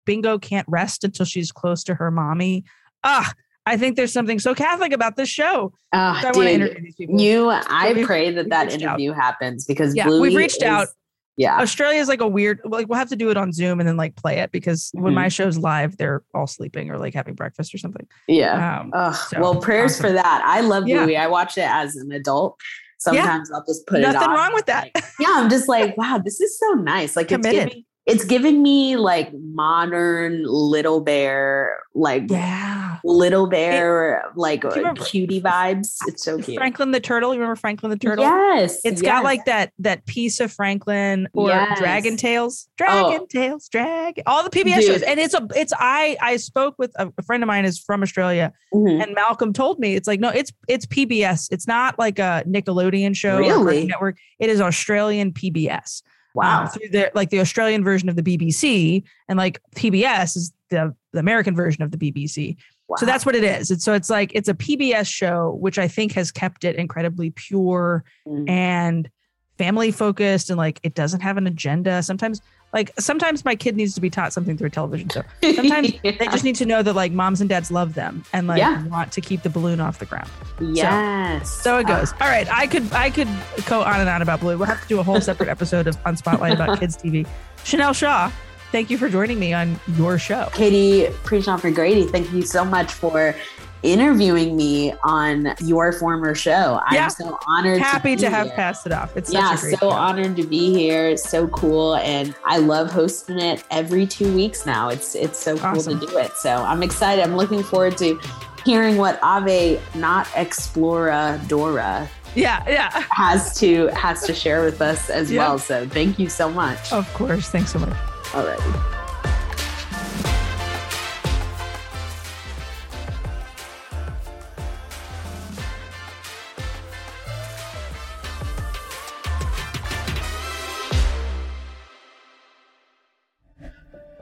Bingo 0.04 0.38
can't 0.38 0.66
rest 0.68 1.04
until 1.04 1.24
she's 1.24 1.52
close 1.52 1.84
to 1.84 1.94
her 1.94 2.10
mommy. 2.10 2.64
Ah, 3.04 3.32
I 3.70 3.76
think 3.76 3.96
there's 3.96 4.12
something 4.12 4.38
so 4.40 4.54
Catholic 4.54 4.92
about 4.92 5.16
this 5.16 5.28
show. 5.28 5.72
Uh, 5.92 6.20
So 6.20 6.28
I 6.28 6.32
want 6.32 6.48
to 6.48 6.52
interview 6.52 6.82
these 6.82 6.94
people. 6.96 7.20
you, 7.20 7.48
I 7.50 7.92
we've- 7.92 8.04
pray 8.04 8.30
that 8.32 8.48
that 8.50 8.64
reached 8.72 8.74
out. 8.82 8.98
interview 9.00 9.12
happens 9.12 9.64
because 9.64 9.94
Yeah, 9.94 10.06
Bluey 10.06 10.28
we've 10.30 10.36
reached 10.36 10.56
is- 10.62 10.62
out. 10.64 10.88
Yeah, 11.36 11.58
Australia 11.60 12.00
is 12.00 12.08
like 12.08 12.20
a 12.20 12.26
weird 12.28 12.60
like 12.64 12.88
we'll 12.88 12.98
have 12.98 13.08
to 13.10 13.16
do 13.16 13.30
it 13.30 13.36
on 13.38 13.50
Zoom 13.52 13.80
and 13.80 13.88
then 13.88 13.96
like 13.96 14.14
play 14.14 14.40
it 14.40 14.50
because 14.52 14.90
when 14.92 15.12
Mhm. 15.12 15.16
my 15.22 15.28
show's 15.28 15.56
live, 15.56 15.96
they're 15.96 16.22
all 16.34 16.46
sleeping 16.46 16.90
or 16.90 16.98
like 16.98 17.14
having 17.14 17.34
breakfast 17.34 17.72
or 17.74 17.78
something. 17.78 18.06
yeah. 18.28 18.80
Um, 18.80 18.90
Ugh, 18.92 19.14
so, 19.14 19.40
well, 19.40 19.56
prayers 19.56 19.92
awesome. 19.92 20.06
for 20.08 20.12
that. 20.14 20.42
I 20.44 20.60
love 20.60 20.86
Yeah. 20.86 21.04
Bluey. 21.04 21.16
I 21.16 21.28
watch 21.28 21.56
it 21.56 21.64
as 21.66 21.96
an 21.96 22.12
adult. 22.12 22.58
Sometimes 22.98 23.50
I'll 23.50 23.64
just 23.64 23.86
put 23.86 24.00
it 24.00 24.02
Nothing 24.02 24.28
wrong 24.28 24.52
with 24.52 24.66
that. 24.66 24.90
Like, 24.94 25.04
yeah, 25.18 25.28
I'm 25.36 25.48
just 25.48 25.66
like, 25.68 25.96
wow, 25.96 26.20
this 26.22 26.40
is 26.42 26.58
so 26.58 26.74
nice. 26.74 27.16
Like 27.16 27.32
it's 27.32 27.36
Committed. 27.46 27.68
giving, 27.70 27.84
it's 28.06 28.24
giving 28.24 28.62
me 28.62 28.96
like 28.96 29.30
modern 29.34 30.42
little 30.44 31.00
bear, 31.00 31.78
like 31.94 32.24
yeah. 32.28 32.98
little 33.04 33.46
bear, 33.46 34.24
like 34.34 34.62
cutie 35.04 35.40
vibes. 35.40 35.96
It's 36.08 36.24
so 36.24 36.38
cute. 36.38 36.56
Franklin 36.58 36.90
the 36.92 36.98
turtle. 37.00 37.32
You 37.34 37.40
remember 37.40 37.56
Franklin 37.56 37.90
the 37.90 37.98
turtle? 37.98 38.24
Yes, 38.24 38.80
It's 38.84 39.02
yes. 39.02 39.12
got 39.12 39.22
like 39.24 39.44
that 39.44 39.72
that 39.78 40.06
piece 40.06 40.40
of 40.40 40.50
Franklin 40.50 41.28
or 41.34 41.48
Yes. 41.48 41.78
Dragon 41.78 42.16
Tales, 42.16 42.68
Dragon 42.76 43.20
Oh. 43.22 43.26
Tales, 43.30 43.68
Dragon, 43.68 44.24
all 44.26 44.42
the 44.42 44.50
PBS 44.50 44.82
shows, 44.82 45.02
and 45.02 45.20
it's 45.20 45.34
a 45.34 45.46
it's 45.54 45.72
I 45.78 46.16
I 46.20 46.36
spoke 46.36 46.74
with 46.78 46.92
a, 46.98 47.12
a 47.18 47.22
friend 47.22 47.42
of 47.42 47.46
mine 47.48 47.64
is 47.64 47.78
from 47.78 48.02
Australia, 48.02 48.52
Mhm. 48.74 49.02
and 49.04 49.14
Malcolm 49.14 49.52
told 49.52 49.78
me 49.78 49.94
it's 49.94 50.08
like 50.08 50.20
no, 50.20 50.30
it's 50.30 50.52
it's 50.68 50.86
PBS. 50.86 51.48
It's 51.52 51.68
not 51.68 51.98
like 51.98 52.18
a 52.18 52.42
Nickelodeon 52.48 53.14
show 53.14 53.38
Really? 53.38 53.86
Network. 53.86 54.16
It 54.38 54.48
is 54.50 54.60
Australian 54.60 55.32
PBS. 55.32 56.02
Um, 56.36 56.42
Wow. 56.42 56.66
through 56.66 56.88
the 56.90 57.10
like 57.14 57.30
the 57.30 57.40
Australian 57.40 57.82
version 57.84 58.08
of 58.08 58.16
the 58.16 58.22
BBC, 58.22 59.02
and 59.28 59.36
like 59.38 59.60
PBS 59.76 60.36
is 60.36 60.52
the 60.70 60.94
the 61.12 61.18
American 61.20 61.54
version 61.56 61.82
of 61.82 61.90
the 61.90 61.96
BBC. 61.98 62.56
So 62.96 63.06
that's 63.06 63.24
what 63.24 63.36
it 63.36 63.44
is. 63.44 63.70
And 63.70 63.80
so 63.80 63.92
it's 63.94 64.10
like 64.10 64.32
it's 64.34 64.48
a 64.48 64.54
PBS 64.54 65.06
show, 65.08 65.56
which 65.60 65.78
I 65.78 65.86
think 65.86 66.10
has 66.12 66.32
kept 66.32 66.64
it 66.64 66.74
incredibly 66.76 67.30
pure 67.30 68.04
Mm. 68.26 68.48
and 68.50 69.10
family 69.58 69.90
focused 69.92 70.50
and 70.50 70.56
like 70.58 70.80
it 70.82 70.94
doesn't 70.94 71.20
have 71.20 71.36
an 71.36 71.46
agenda. 71.46 72.02
Sometimes 72.02 72.40
like 72.72 72.92
sometimes 72.98 73.44
my 73.44 73.56
kid 73.56 73.76
needs 73.76 73.94
to 73.94 74.00
be 74.00 74.10
taught 74.10 74.32
something 74.32 74.56
through 74.56 74.68
a 74.68 74.70
television 74.70 75.08
show. 75.08 75.22
Sometimes 75.42 75.92
they 76.02 76.12
just 76.30 76.44
need 76.44 76.54
to 76.56 76.64
know 76.66 76.82
that 76.82 76.94
like 76.94 77.10
moms 77.12 77.40
and 77.40 77.48
dads 77.50 77.70
love 77.70 77.94
them 77.94 78.24
and 78.32 78.46
like 78.46 78.58
Yeah. 78.58 78.86
want 78.86 79.10
to 79.12 79.20
keep 79.20 79.42
the 79.42 79.50
balloon 79.50 79.80
off 79.80 79.98
the 79.98 80.06
ground. 80.06 80.28
yes. 80.60 81.50
So 81.50 81.78
it 81.78 81.86
goes. 81.86 82.12
Ah. 82.14 82.24
All 82.24 82.28
right. 82.30 82.48
I 82.52 82.66
could 82.66 82.92
I 82.92 83.10
could 83.10 83.28
go 83.66 83.82
on 83.82 84.00
and 84.00 84.08
on 84.08 84.22
about 84.22 84.40
Blue. 84.40 84.56
We'll 84.56 84.66
have 84.68 84.80
to 84.82 84.88
do 84.88 85.00
a 85.00 85.02
whole 85.02 85.20
separate 85.20 85.48
episode 85.48 85.86
of 85.86 85.96
on 86.06 86.16
Spotlight 86.16 86.54
about 86.54 86.78
kids 86.78 86.96
TV. 86.96 87.26
Chanel 87.64 87.92
Shaw, 87.92 88.30
thank 88.72 88.88
you 88.90 88.96
for 88.98 89.08
joining 89.08 89.38
me 89.38 89.52
on 89.52 89.78
your 89.96 90.18
show. 90.18 90.48
Katie 90.52 91.12
Prejean 91.24 91.60
McGrady, 91.60 92.08
thank 92.10 92.30
you 92.32 92.42
so 92.42 92.64
much 92.64 92.92
for 92.92 93.34
interviewing 93.82 94.56
me 94.56 94.92
on 95.04 95.54
your 95.60 95.92
former 95.92 96.34
show. 96.34 96.80
Yeah. 96.92 97.04
I'm 97.04 97.10
so 97.10 97.38
honored. 97.46 97.80
Happy 97.80 98.14
be 98.14 98.20
to 98.22 98.30
have 98.30 98.46
here. 98.48 98.56
passed 98.56 98.86
it 98.86 98.92
off. 98.92 99.16
It's 99.16 99.32
yeah, 99.32 99.50
such 99.54 99.58
a 99.58 99.62
great 99.62 99.78
so 99.80 99.90
show. 99.90 99.96
honored 99.96 100.36
to 100.36 100.44
be 100.44 100.72
here. 100.72 101.06
It's 101.06 101.28
so 101.28 101.48
cool, 101.48 101.96
and 101.96 102.34
I 102.44 102.58
love 102.58 102.90
hosting 102.90 103.38
it 103.38 103.64
every 103.70 104.06
two 104.06 104.34
weeks 104.34 104.66
now. 104.66 104.88
It's 104.90 105.14
it's 105.14 105.38
so 105.38 105.56
cool 105.56 105.66
Awesome. 105.78 106.00
to 106.00 106.06
do 106.06 106.18
it. 106.18 106.32
So 106.36 106.50
I'm 106.56 106.82
excited. 106.82 107.22
I'm 107.22 107.36
looking 107.36 107.62
forward 107.62 107.96
to 107.98 108.20
hearing 108.64 108.96
what 108.98 109.18
Ave, 109.22 109.80
not 109.94 110.26
Explora 110.28 111.46
Dora, 111.48 112.06
Yeah, 112.34 112.62
yeah. 112.68 112.90
has 113.10 113.58
to 113.60 113.86
has 113.88 114.22
to 114.24 114.34
share 114.34 114.62
with 114.62 114.82
us 114.82 115.08
as 115.08 115.32
Yeah. 115.32 115.40
well. 115.48 115.58
So 115.58 115.88
thank 115.88 116.18
you 116.18 116.28
so 116.28 116.50
much. 116.50 116.92
Of 116.92 117.12
course. 117.14 117.48
Thanks 117.48 117.72
so 117.72 117.78
much. 117.78 117.96
Alrighty. 118.32 118.96